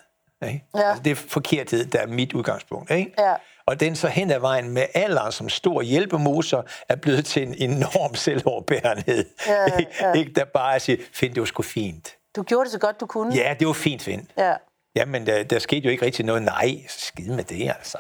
[0.46, 0.64] Ikke?
[0.76, 0.88] Ja.
[0.88, 2.90] Altså, det er forkerthed, der er mit udgangspunkt.
[2.90, 3.14] Ikke?
[3.18, 3.34] Ja.
[3.70, 7.54] Og den så hen ad vejen med alderen som stor hjælpemoser er blevet til en
[7.70, 9.24] enorm selvoverbærenhed.
[9.46, 9.92] Ja, Ikke?
[10.00, 10.12] ja.
[10.18, 10.32] Ikke?
[10.32, 12.16] Der bare siger, Finn, det var sgu fint.
[12.36, 13.34] Du gjorde det så godt, du kunne.
[13.34, 14.28] Ja, det var fint, Finn.
[14.36, 14.54] ja.
[14.94, 16.42] Jamen, der, der skete jo ikke rigtig noget.
[16.42, 17.98] Nej, skide med det, altså.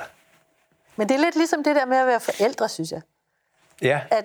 [0.96, 3.00] Men det er lidt ligesom det der med at være forældre, synes jeg.
[3.82, 4.24] Ja, At,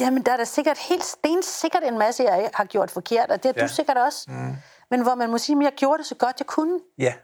[0.00, 3.52] jamen, der er da sikkert helt stensikkert en masse, jeg har gjort forkert, og det
[3.54, 3.62] har.
[3.62, 3.66] Ja.
[3.68, 4.24] du sikkert også.
[4.28, 4.56] Mm.
[4.90, 6.80] Men hvor man må sige, at jeg gjorde det så godt, jeg kunne.
[6.98, 7.14] ja,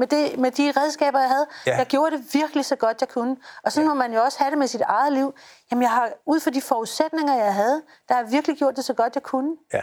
[0.00, 1.46] Med, det, med de redskaber, jeg havde.
[1.66, 1.76] Ja.
[1.76, 3.36] Jeg gjorde det virkelig så godt, jeg kunne.
[3.62, 3.94] Og sådan ja.
[3.94, 5.34] må man jo også have det med sit eget liv.
[5.70, 8.84] Jamen, jeg har, ud fra de forudsætninger, jeg havde, der har jeg virkelig gjort det
[8.84, 9.56] så godt, jeg kunne.
[9.72, 9.82] ja.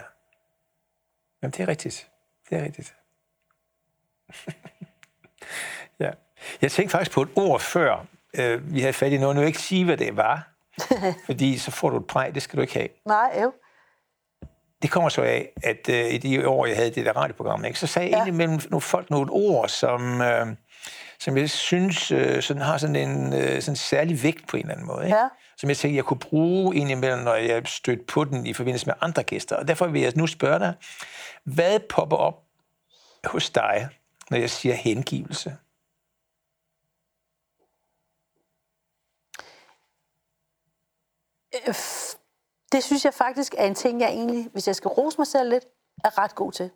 [1.42, 2.10] Jamen, det er rigtigt.
[2.50, 2.94] Det er rigtigt.
[6.04, 6.10] ja.
[6.62, 8.06] Jeg tænkte faktisk på et ord før,
[8.38, 9.36] øh, vi havde fat i noget.
[9.36, 10.48] Nu vil jeg ikke sige, hvad det var,
[11.26, 12.88] fordi så får du et præg, det skal du ikke have.
[13.06, 13.52] Nej, jo.
[14.82, 17.78] Det kommer så af, at øh, i de år, jeg havde det der radioprogram, ikke,
[17.78, 18.20] så sagde jeg Ja.
[18.22, 20.46] indimellem nogle folk nogle ord, som, øh,
[21.20, 24.72] som jeg synes øh, sådan har sådan en øh, sådan særlig vægt på en eller
[24.74, 25.04] anden måde.
[25.04, 25.16] Ikke?
[25.16, 25.28] Ja.
[25.56, 28.94] Som jeg tænkte, jeg kunne bruge indimellem, når jeg stødte på den i forbindelse med
[29.00, 29.56] andre gæster.
[29.56, 30.74] Og derfor vil jeg nu spørge dig,
[31.44, 32.42] hvad popper op
[33.24, 33.88] hos dig,
[34.30, 35.56] når jeg siger hengivelse?
[41.54, 42.07] Øh, f-
[42.72, 45.48] Det synes jeg faktisk er en ting, jeg egentlig, hvis jeg skal rose mig selv
[45.50, 45.64] lidt,
[46.04, 46.70] er ret god til.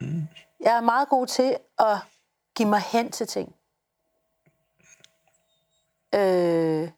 [0.00, 0.28] Mm.
[0.60, 1.96] Jeg er meget god til at
[2.56, 3.54] give mig hen til ting.
[6.14, 6.90] Øh,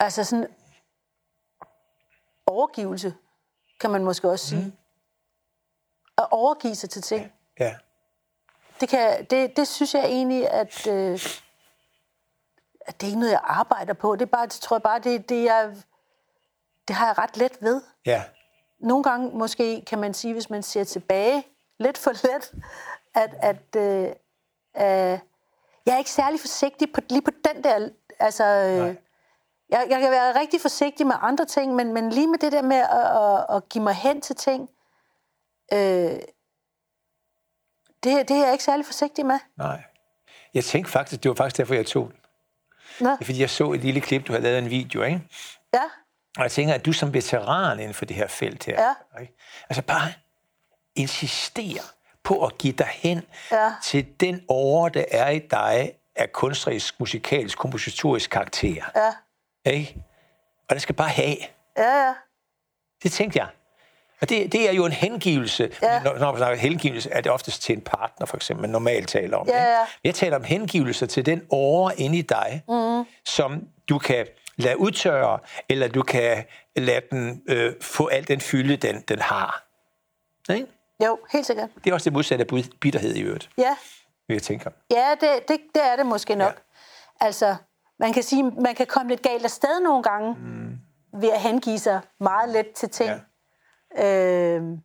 [0.00, 0.46] altså sådan
[2.46, 3.14] overgivelse,
[3.80, 4.72] kan man måske også sige.
[6.18, 7.32] At overgive sig til ting.
[7.60, 7.76] Ja,
[8.80, 11.44] Det, kan, det, det synes jeg egentlig, at, øh, at
[12.92, 14.16] det er ikke noget, jeg arbejder på.
[14.16, 15.76] Det er bare, det tror jeg bare, det, det, jeg,
[16.88, 17.82] det har jeg ret let ved.
[18.06, 18.24] ja,
[18.78, 21.46] Nogle gange måske kan man sige, hvis man ser tilbage,
[21.78, 22.54] lidt for let,
[23.14, 24.08] at, at øh,
[24.76, 25.18] øh,
[25.86, 27.88] jeg er ikke særlig forsigtig på, lige på den der...
[28.18, 28.96] Altså, øh,
[29.68, 32.62] jeg, jeg kan være rigtig forsigtig med andre ting, men, men lige med det der
[32.62, 34.70] med at, at, at give mig hen til ting,
[35.72, 36.18] øh,
[38.04, 39.38] det, det er jeg ikke særlig forsigtig med.
[39.56, 39.82] nej.
[40.54, 42.12] Jeg tænkte faktisk, det var faktisk derfor, jeg tog.
[43.00, 45.20] Nå, Det er, fordi jeg så et lille klip, du havde lavet en video, ikke?
[45.74, 45.82] ja,
[46.36, 48.82] Og jeg tænker, at du som veteran inden for det her felt her,
[49.14, 49.20] Ja.
[49.20, 49.36] ikke?
[49.68, 50.12] altså bare
[50.96, 51.80] insistere
[52.24, 53.22] på at give dig hen
[53.52, 53.72] Ja.
[53.84, 58.84] til den over, der er i dig af kunstnerisk, musikalsk, kompositorisk karakter.
[58.96, 59.96] ja, Ikke?
[60.68, 61.36] Og det skal bare have.
[61.76, 62.14] ja, ja.
[63.02, 63.48] Det tænkte jeg.
[64.20, 65.70] Og det, det er jo en hengivelse.
[65.82, 66.02] Ja.
[66.02, 69.08] Når, når man snakker hengivelse, er det oftest til en partner, for eksempel, man normalt
[69.08, 69.48] taler om.
[69.48, 69.78] Ja, ja.
[70.04, 73.04] Jeg taler om hengivelse til den åre inde i dig, mm.
[73.24, 75.38] som du kan lade udtørre,
[75.68, 76.44] eller du kan
[76.76, 79.64] lade den øh, få al den fylde, den, den har.
[80.54, 80.66] Ikke?
[81.04, 81.70] Jo, helt sikkert.
[81.84, 83.76] Det er også det modsatte af bitterhed i øvrigt, Ja,
[84.28, 84.70] vil jeg tænke.
[84.90, 86.62] ja det, det, det er det måske nok.
[87.20, 87.26] Ja.
[87.26, 87.56] Altså,
[87.98, 90.78] man kan sige, man kan komme lidt galt afsted nogle gange, mm.
[91.20, 93.10] ved at hengive sig meget let til ting.
[93.10, 93.18] Ja.
[93.96, 94.78] Øh,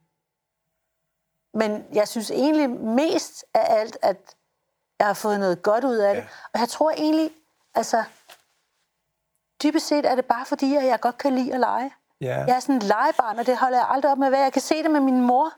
[1.54, 4.36] men jeg synes egentlig mest af alt, at
[4.99, 6.22] jeg har fået noget godt ud af det.
[6.22, 6.28] Ja.
[6.54, 7.32] Og jeg tror egentlig,
[7.76, 8.04] altså,
[9.64, 11.91] dybest set er det bare fordi, at jeg godt kan lide at lege.
[12.22, 12.43] Ja.
[12.47, 14.41] Jeg er sådan en legebarn, og det holder jeg aldrig op med at være.
[14.41, 15.54] Jeg kan se det med min mor.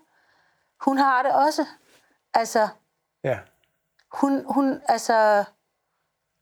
[0.79, 1.65] Hun har det også.
[2.33, 2.67] Altså,
[3.23, 3.39] ja.
[4.11, 5.43] hun, hun altså,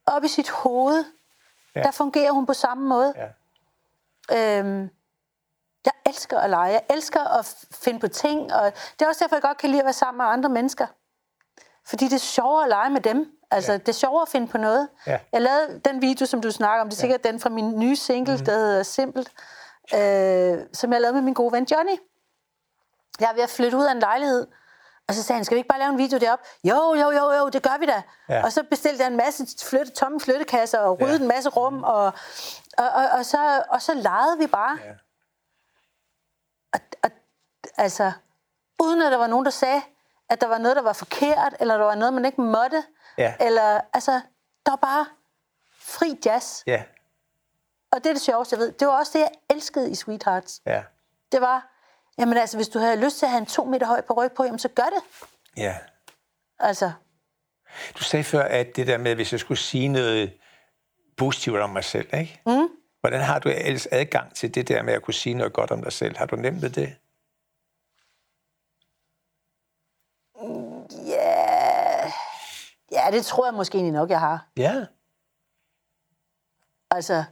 [0.05, 1.05] op i sit hoved,
[1.75, 1.83] ja.
[1.83, 3.13] der fungerer hun på samme måde.
[3.15, 3.29] ja.
[4.31, 4.89] Øhm,
[5.85, 6.71] jeg elsker at lege.
[6.71, 9.81] Jeg elsker at finde på ting, og det er også derfor, jeg godt kan lide
[9.81, 10.87] at være sammen med andre mennesker.
[11.87, 13.25] Fordi det er sjovere at lege med dem.
[13.51, 13.73] Altså, Ja.
[13.73, 13.77] ja.
[13.79, 14.89] det er sjovere at finde på noget.
[15.07, 15.19] Ja.
[15.31, 16.89] Jeg lavede den video, som du snakker om.
[16.89, 18.45] Det er sikkert den fra min nye single, mm-hmm.
[18.45, 19.31] der hedder Simpelt,
[19.93, 21.97] øh, som jeg lavede med min gode ven Johnny.
[23.19, 24.47] Jeg er ved at flytte ud af en lejlighed,
[25.07, 26.39] og så sagde han, skal vi ikke bare lave en video derop?
[26.63, 28.01] Jo, jo, jo, jo, det gør vi da.
[28.29, 28.35] Ja.
[28.35, 28.43] Ja.
[28.43, 31.17] Og så bestilte jeg en masse flytte, tomme flyttekasser og ryddede Ja.
[31.17, 31.21] ja.
[31.21, 32.03] en masse rum, og,
[32.77, 34.77] og, og, og, så, og så legede vi bare.
[34.85, 34.91] Ja.
[37.77, 38.11] Altså,
[38.79, 39.81] uden at der var nogen, der sagde,
[40.29, 42.83] at der var noget, der var forkert, eller der var noget, man ikke måtte.
[43.17, 43.33] Ja.
[43.39, 44.11] Eller, altså,
[44.65, 45.05] der var bare
[45.79, 46.63] fri jazz.
[46.67, 46.83] Ja.
[47.91, 48.71] Og det er det sjoveste, jeg ved.
[48.71, 50.61] Det var også det, jeg elskede i Sweethearts.
[50.65, 50.83] Ja.
[51.31, 51.67] Det var,
[52.19, 54.31] jamen altså, hvis du havde lyst til at have en to meter høj på ryg
[54.31, 55.27] på, jamen så gør det.
[55.57, 55.75] ja.
[56.59, 56.91] Altså,
[57.97, 60.33] Du sagde før, at det der med, hvis jeg skulle sige noget
[61.17, 62.41] positivt om mig selv, ikke?
[62.45, 62.67] Mm.
[62.99, 65.83] Hvordan har du ellers adgang til det der med at kunne sige noget godt om
[65.83, 66.17] dig selv?
[66.17, 66.95] Har du nemt ved det?
[73.05, 74.47] Ja, det tror jeg måske egentlig nok, jeg har.
[74.57, 74.85] Ja.
[76.91, 77.23] Altså,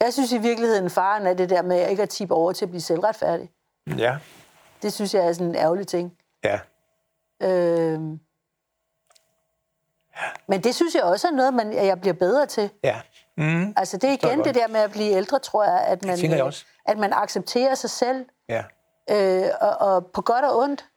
[0.00, 2.68] jeg synes i virkeligheden, faren er det der med ikke at tippe over til at
[2.68, 3.50] blive selvretfærdig.
[3.98, 4.18] Ja.
[4.82, 6.18] Det synes jeg er sådan en ærgerlig ting.
[6.44, 6.60] Ja.
[7.42, 8.20] Øhm.
[10.48, 12.70] Men det synes jeg også er noget, man, at jeg bliver bedre til.
[12.84, 13.00] Ja.
[13.36, 13.74] Mm.
[13.76, 14.56] Altså det er jeg igen det godt.
[14.56, 16.52] der med at blive ældre, tror jeg, at man, tænker jeg øh,
[16.84, 18.64] at man accepterer sig selv, Ja.
[19.10, 20.88] øh, og, og på godt og ondt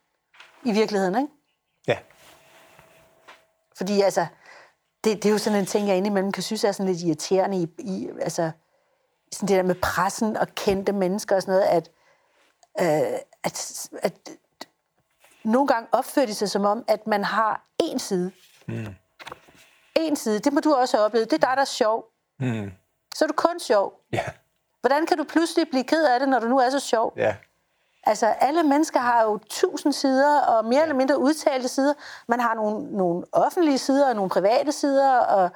[0.63, 1.33] i virkeligheden, ikke?
[3.81, 4.25] Fordi altså,
[5.03, 7.57] det, det er jo sådan en ting, jeg indimellem kan synes er sådan lidt irriterende
[7.57, 8.51] i, i altså,
[9.31, 11.91] sådan det der med pressen og kendte mennesker og sådan noget, at,
[12.81, 14.13] øh, at, at
[15.43, 18.31] nogle gange opfører de sig som om, at man har én side.
[18.67, 18.95] Mm.
[19.95, 20.39] En side.
[20.39, 21.31] Det må du også have oplevet.
[21.31, 22.05] Det er dig, der er sjov.
[22.39, 22.71] Mm.
[23.15, 23.93] Så er du kun sjov.
[24.13, 24.25] Ja.
[24.81, 27.13] Hvordan kan du pludselig blive ked af det, når du nu er så sjov?
[27.17, 27.35] Ja.
[28.03, 31.93] Altså, alle mennesker har jo tusind sider, og mere eller mindre udtalte sider.
[32.27, 35.49] Man har nogle, nogle offentlige sider og nogle private sider, og,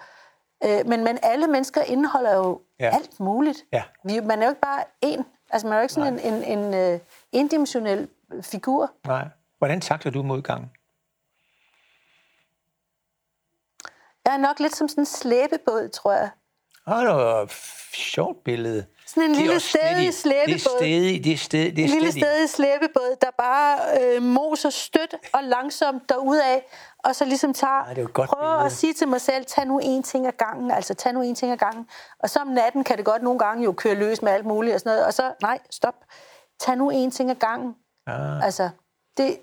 [0.66, 2.90] øh, men, men alle mennesker indeholder jo ja.
[2.96, 3.66] alt muligt.
[3.72, 3.84] Ja.
[4.04, 5.24] Vi, man er jo ikke bare én.
[5.50, 6.24] Altså, man er jo ikke sådan Nej.
[6.24, 7.00] en, en, en uh,
[7.32, 8.10] indimensionel
[8.42, 8.92] figur.
[9.08, 9.28] Nej.
[9.58, 10.72] Hvordan takler du modgangen?
[14.26, 16.30] Jeg er nok lidt som sådan en slæbebåd, tror jeg.
[16.88, 17.52] Åh, det var et
[17.94, 18.86] sjovt billede.
[19.08, 20.48] Sådan en lille stedig slæbebåd.
[20.48, 21.76] Det er stedig, det er stedig.
[21.76, 26.62] Det er en lille stedig slæbebåd, der bare øh, moser stødt og langsomt derudad,
[27.04, 28.66] og så ligesom tager, Ej, det godt prøver billede.
[28.66, 31.36] at sige til mig selv, tag nu en ting ad gangen, altså tag nu en
[31.36, 31.88] ting ad gangen.
[32.20, 34.74] Og så om natten kan det godt nogle gange jo køre løs med alt muligt
[34.74, 35.96] og sådan noget, og så, nej, stop,
[36.60, 37.76] tag nu en ting ad gangen.
[38.08, 38.46] Ah.
[38.46, 38.70] Altså,
[39.18, 39.38] det,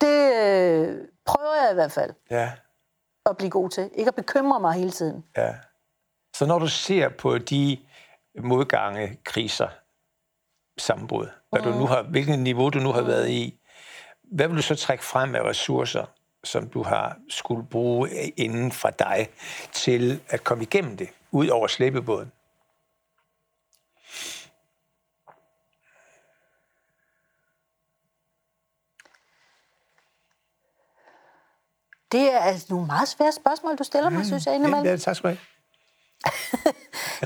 [0.00, 2.52] det øh, prøver jeg i hvert fald Ja,
[3.26, 3.90] at blive god til.
[3.94, 5.24] Ikke at bekymre mig hele tiden.
[5.36, 5.54] ja.
[6.34, 7.78] Så når du ser på de
[8.38, 9.68] modgange, kriser,
[10.78, 13.60] sammenbrud, hvad du nu har, hvilket niveau du nu har været i,
[14.22, 16.06] hvad vil du så trække frem af ressourcer,
[16.44, 19.28] som du har skulle bruge inden for dig
[19.72, 22.32] til at komme igennem det, ud over slæbebåden?
[32.12, 34.86] Det er altså nogle meget svære spørgsmål, du stiller mig, synes jeg, indimellem.
[34.86, 35.53] Ja, tak skal du have.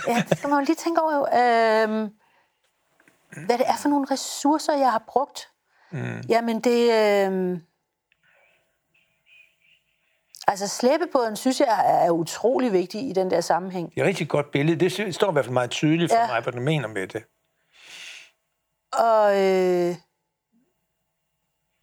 [0.08, 1.20] Ja, det skal man jo lige tænke over.
[1.22, 2.10] Øhm,
[3.46, 5.50] hvad det er for nogle ressourcer, jeg har brugt.
[5.90, 6.20] Mm.
[6.28, 6.92] Jamen, det...
[7.26, 7.62] Øhm,
[10.46, 13.90] altså, slæbebåden, synes jeg, er utrolig vigtig i den der sammenhæng.
[13.94, 14.80] Det er et rigtig godt billede.
[14.88, 16.26] Det står i hvert fald meget tydeligt for Ja.
[16.26, 17.24] mig, hvad du mener med det.
[18.92, 19.96] Og, øh,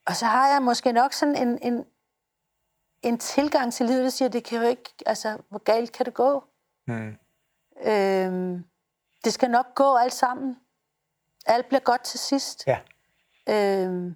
[0.08, 1.86] og så har jeg måske nok sådan en, en,
[3.04, 4.94] en tilgang til livet, der siger, det kan jo ikke...
[5.06, 6.44] Altså, hvor galt kan det gå?
[6.88, 7.18] Mm.
[7.86, 8.64] Øhm,
[9.24, 10.58] det skal nok gå alt sammen.
[11.46, 12.68] Alt bliver godt til sidst.
[12.68, 12.80] Ja.
[13.50, 14.16] Øhm,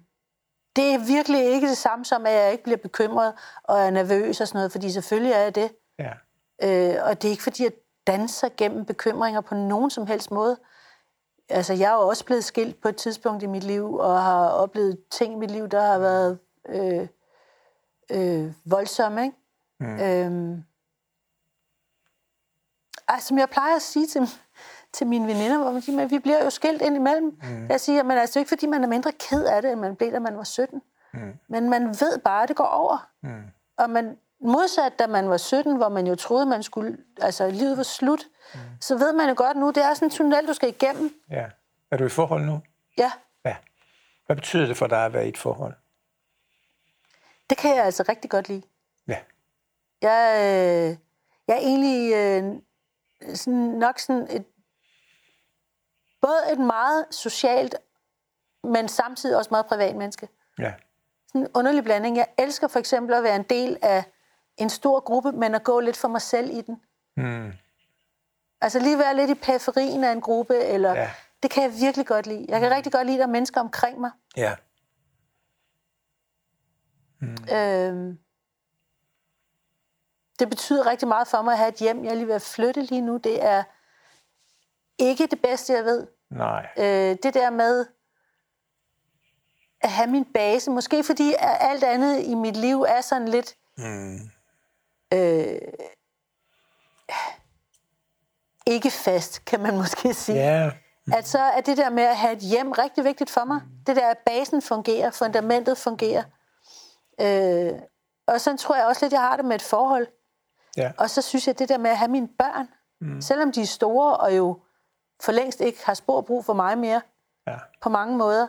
[0.76, 4.40] det er virkelig ikke det samme som, at jeg ikke bliver bekymret og er nervøs
[4.40, 5.72] og sådan noget, fordi selvfølgelig er jeg det.
[5.98, 6.12] Ja.
[6.62, 7.72] Øh, og det er ikke fordi, jeg
[8.06, 10.58] danser gennem bekymringer på nogen som helst måde.
[11.48, 14.48] Altså, jeg er jo også blevet skilt på et tidspunkt i mit liv, og har
[14.48, 17.08] oplevet ting i mit liv, der har været øh,
[18.10, 19.36] øh, voldsomme, ikke?
[19.80, 20.00] Mm.
[20.00, 20.64] Øhm,
[23.12, 24.28] altså, som jeg plejer at sige til,
[24.92, 27.38] til mine veninder, hvor man siger, men vi bliver jo skilt ind imellem.
[27.42, 27.66] Mm.
[27.68, 29.80] Jeg siger, men altså, det er ikke fordi, man er mindre ked af det, end
[29.80, 30.82] man blev, da man var 17.
[31.14, 31.20] Mm.
[31.48, 33.08] Men man ved bare, at det går over.
[33.22, 33.42] Mm.
[33.78, 37.76] Og man, modsat da man var 17, hvor man jo troede, man skulle, altså livet
[37.76, 38.60] var slut, mm.
[38.80, 41.14] så ved man jo godt nu, det er sådan en tunnel, du skal igennem.
[41.30, 41.46] ja.
[41.90, 42.60] Er du i forhold nu?
[42.98, 43.12] Ja,
[43.44, 43.56] Ja.
[44.26, 45.74] Hvad betyder det for dig at være i et forhold?
[47.50, 48.62] det kan jeg altså rigtig godt lide.
[49.08, 49.18] Ja.
[50.02, 50.96] Jeg, øh,
[51.48, 52.54] jeg er egentlig øh,
[53.34, 54.44] sådan, nok sådan et,
[56.20, 57.74] både et meget socialt,
[58.64, 60.28] men samtidig også meget privat menneske.
[60.58, 60.74] Ja.
[61.28, 62.16] Sådan en underlig blanding.
[62.16, 64.04] Jeg elsker for eksempel at være en del af
[64.56, 66.82] en stor gruppe, men at gå lidt for mig selv i den.
[67.16, 67.52] Mm.
[68.60, 71.10] Altså lige være lidt i periferien af en gruppe, eller Ja.
[71.42, 72.46] det kan jeg virkelig godt lide.
[72.48, 74.10] Jeg kan rigtig godt lide, at der er mennesker omkring mig.
[74.36, 74.54] Ja.
[77.52, 78.18] Øhm,
[80.40, 82.04] det betyder rigtig meget for mig at have et hjem.
[82.04, 83.16] Jeg er lige ved at flytte lige nu.
[83.16, 83.62] Det er
[84.98, 86.06] ikke det bedste, jeg ved.
[86.30, 86.66] Nej.
[86.78, 87.86] Øh, det der med
[89.80, 93.56] at have min base, måske fordi alt andet i mit liv er sådan lidt...
[93.78, 94.18] Mm.
[95.14, 95.60] Øh,
[98.66, 100.38] ikke fast, kan man måske sige.
[100.38, 100.70] Ja.
[101.12, 103.60] At så er det der med at have et hjem rigtig vigtigt for mig.
[103.86, 106.22] Det der, at basen fungerer, fundamentet fungerer.
[107.20, 107.72] Øh,
[108.26, 110.06] og sådan tror jeg også lidt, jeg har det med et forhold.
[110.76, 110.92] Ja.
[110.98, 112.68] Og så synes jeg, det der med at have mine børn,
[113.00, 113.20] mm.
[113.20, 114.60] selvom de er store og jo
[115.22, 117.02] for længst ikke har spor brug for mig mere,
[117.46, 117.56] Ja.
[117.80, 118.46] på mange måder,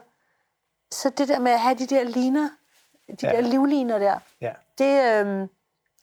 [0.92, 2.50] så det der med at have de der liner,
[3.08, 3.30] de Ja.
[3.30, 3.36] ja.
[3.36, 4.54] der livliner der, Ja.
[4.78, 5.48] det, øh,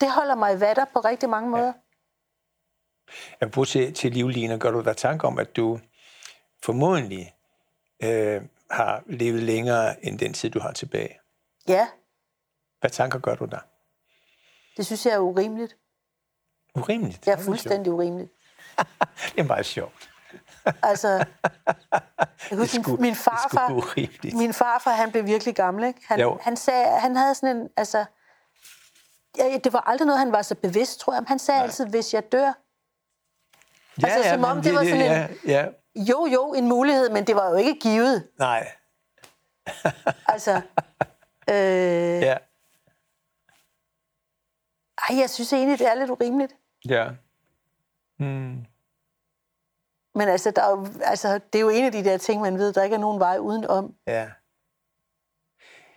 [0.01, 1.73] det holder mig i vatter på rigtig mange måder.
[3.41, 4.59] Jeg bruger til, til livliner.
[4.59, 5.81] Gør du dig tanke om, at du
[6.65, 7.35] formodentlig
[8.03, 11.19] øh, har levet længere end den tid, du har tilbage?
[11.69, 11.89] Ja,
[12.81, 13.59] Hvad tanker gør du der?
[14.77, 15.77] det synes jeg er urimeligt.
[16.79, 17.25] Urimeligt.
[17.25, 18.33] Det er fuldstændig urimeligt.
[19.35, 20.11] Det er meget sjovt.
[20.83, 21.09] Altså,
[22.51, 26.01] jeg husker, sgu- min, det farfar, min farfar, han blev virkelig gammel, ikke?
[26.09, 26.39] Han, Jo.
[26.43, 28.05] han sagde, han havde sådan en, altså,
[29.39, 31.23] ja, det var aldrig noget, han var så bevidst, tror jeg.
[31.29, 31.65] Han sagde Nej.
[31.65, 32.53] altid, hvis jeg dør.
[34.03, 35.67] Ja, Altså, som men om det var sådan ja, en- Ja,
[35.97, 38.29] Jo, jo, en mulighed, men det var jo ikke givet.
[38.39, 38.69] nej.
[40.35, 40.61] Altså,
[41.51, 41.55] øh,
[42.23, 42.37] Ja,
[45.09, 46.53] ej, jeg synes egentlig, det er lidt urimeligt.
[46.89, 47.09] Ja.
[48.19, 48.65] Mm.
[50.15, 52.59] Men altså, der er jo, altså, det er jo en af de der ting, man
[52.59, 53.95] ved, der ikke er nogen vej udenom.
[54.07, 54.29] Ja.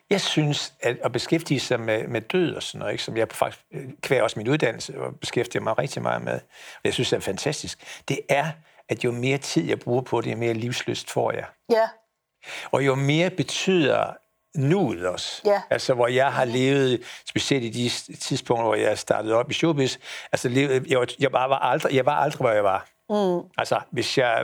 [0.09, 3.27] Jeg synes, at at beskæftige sig med, med død og sådan noget, ikke, som jeg
[3.31, 3.65] faktisk
[4.01, 6.33] kvæg også min uddannelse og beskæftiger mig rigtig meget med,
[6.75, 8.51] og jeg synes, det er fantastisk, det er,
[8.89, 11.45] at jo mere tid jeg bruger på det, jo mere livsløst får jeg.
[11.69, 11.89] Ja,
[12.71, 14.13] Og jo mere betyder
[14.55, 15.41] nuet også.
[15.45, 15.61] Ja.
[15.69, 19.97] Altså, hvor jeg har levet, specielt i de tidspunkter, hvor jeg startede op i showbiz,
[20.31, 22.87] altså, levet, jeg, var, jeg, var, var aldrig, jeg var aldrig, hvor jeg var.
[23.09, 23.49] Mm.
[23.57, 24.43] Altså, hvis jeg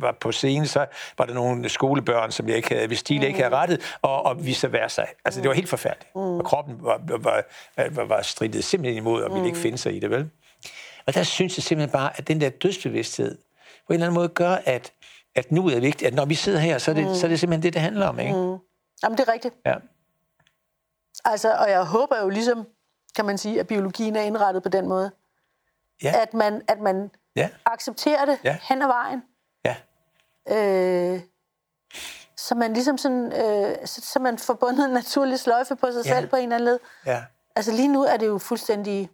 [0.00, 0.86] var på scenen, så
[1.18, 3.24] var der nogle skolebørn, som jeg ikke havde, hvis de mm.
[3.24, 5.02] ikke havde rettet, og, og vice versa.
[5.24, 6.14] Altså, det var helt forfærdeligt.
[6.14, 6.20] Mm.
[6.20, 7.44] Og kroppen var, var,
[7.90, 10.30] var, var strittet simpelthen imod, og ville ikke finde sig i det, vel?
[11.06, 13.38] Og der synes jeg simpelthen bare, at den der dødsbevidsthed
[13.86, 14.92] på en eller anden måde gør, at,
[15.36, 17.14] at nu er vigtigt, at når vi sidder her, så er det, mm.
[17.14, 18.32] så er det simpelthen det, det handler om, ikke?
[18.32, 18.56] Mm.
[19.02, 19.54] Jamen, det er rigtigt.
[19.66, 19.74] Ja.
[21.24, 22.66] Altså, og jeg håber jo ligesom,
[23.16, 25.10] kan man sige, at biologien er indrettet på den måde,
[26.02, 26.22] Ja.
[26.22, 27.50] at man, at man Ja.
[27.64, 28.58] accepterer det Ja.
[28.62, 29.22] hen ad vejen.
[29.64, 29.76] Ja.
[30.50, 31.20] Øh,
[32.36, 36.02] så man ligesom sådan, øh, så, så man får bundet en naturlig sløjfe på sig
[36.06, 36.18] Ja.
[36.18, 36.78] selv på en eller anden led.
[37.06, 37.24] Ja.
[37.56, 39.10] Altså lige nu er det jo fuldstændig,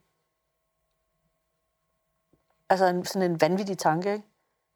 [2.70, 4.24] altså en, sådan en vanvittig tanke, ikke?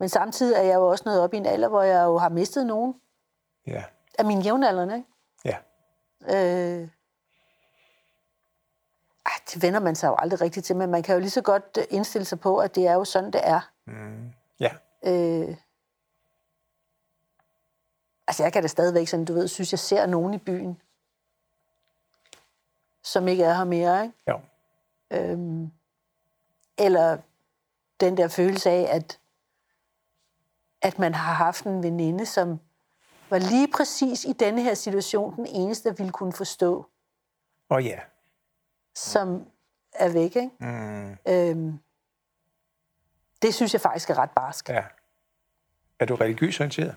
[0.01, 2.29] Men samtidig er jeg jo også nået op i en alder, hvor jeg jo har
[2.29, 2.95] mistet nogen
[3.67, 3.85] Ja.
[4.19, 5.09] Af mine jævnaldrende, ikke?
[5.45, 5.57] Ja.
[6.21, 6.89] Øh,
[9.27, 11.43] ej, det vender man sig jo aldrig rigtigt til, men man kan jo lige så
[11.43, 13.71] godt øh, indstille sig på, at det er jo sådan, det er.
[14.61, 14.71] Ja.
[15.07, 15.57] Øh,
[18.27, 20.81] altså, jeg kan da stadigvæk sådan, du ved, synes, jeg ser nogen i byen,
[23.03, 24.15] som ikke er her mere, ikke?
[24.29, 24.41] Jo.
[25.11, 25.73] Øhm,
[26.79, 27.19] eller
[28.01, 29.19] den der følelse af, at,
[30.83, 32.61] at man har haft en veninde, som
[33.31, 36.87] var lige præcis i denne her situation den eneste, der ville kunne forstå,
[37.69, 37.99] Og ja.
[38.95, 39.47] som
[39.93, 40.37] er væk.
[40.37, 40.51] Ikke?
[40.61, 41.17] Mm.
[41.29, 41.79] Øhm,
[43.43, 44.69] det synes jeg faktisk er ret barsk.
[44.69, 44.85] Ja.
[46.01, 46.95] Er du religiøs orienteret?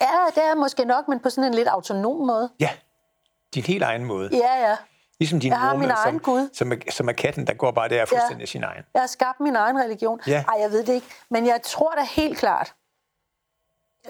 [0.00, 2.50] Ja, det er måske nok, men på sådan en lidt autonom måde.
[2.60, 2.70] Ja.
[3.54, 4.30] Din helt egen måde.
[4.32, 4.76] Ja, ja.
[5.18, 6.48] Ligesom din Jeg har mor, min egen som, Gud.
[6.52, 8.46] Som, er, som er katten, der går bare der fuldstændig ja.
[8.46, 8.84] sin egen.
[8.94, 10.20] Jeg har skabt min egen religion.
[10.26, 10.44] Ja.
[10.48, 11.06] Ej, jeg ved det ikke.
[11.30, 12.74] Men jeg tror da helt klart.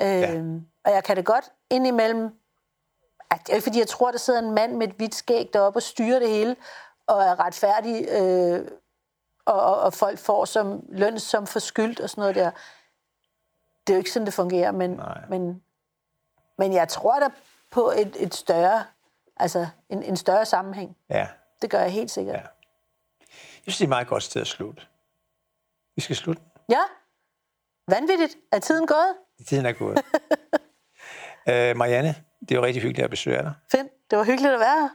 [0.00, 2.30] Øhm, Og jeg kan det godt indimellem...
[3.30, 5.76] At det er fordi jeg tror, der sidder en mand med et hvidt skæg deroppe
[5.78, 6.56] og styrer det hele,
[7.06, 8.68] og er retfærdig, øh,
[9.44, 12.50] og, og, og folk får som løn som forskyldt og sådan noget der.
[13.86, 15.26] Det er jo ikke sådan, det fungerer, men, Nej.
[15.28, 15.62] men,
[16.58, 17.28] men jeg tror da
[17.70, 18.84] på et, et større,
[19.36, 20.96] altså en, en større sammenhæng.
[21.10, 21.28] Ja.
[21.62, 22.36] Det gør jeg helt sikkert.
[22.36, 22.42] Ja.
[23.66, 24.82] Jeg synes, det er et meget godt sted at slutte.
[25.96, 26.42] Vi skal slutte.
[26.68, 26.80] Ja.
[27.88, 28.36] Vanvittigt.
[28.52, 29.14] Er tiden gået?
[29.46, 29.98] Tiden er gået.
[31.46, 33.52] uh, Marianne, det jo rigtig hyggeligt at besøge dig.
[33.72, 33.90] Fint.
[34.10, 34.88] Det var hyggeligt at være her.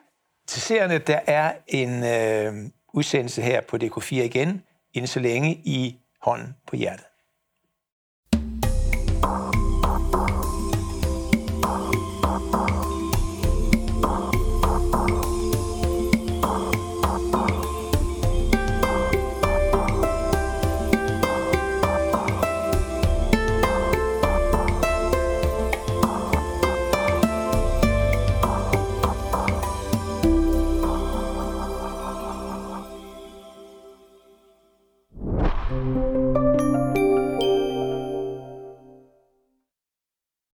[0.48, 6.00] Til seerne, der er en øh, udsendelse her på DK4 igen, inden så længe i
[6.22, 7.06] hånden på hjertet.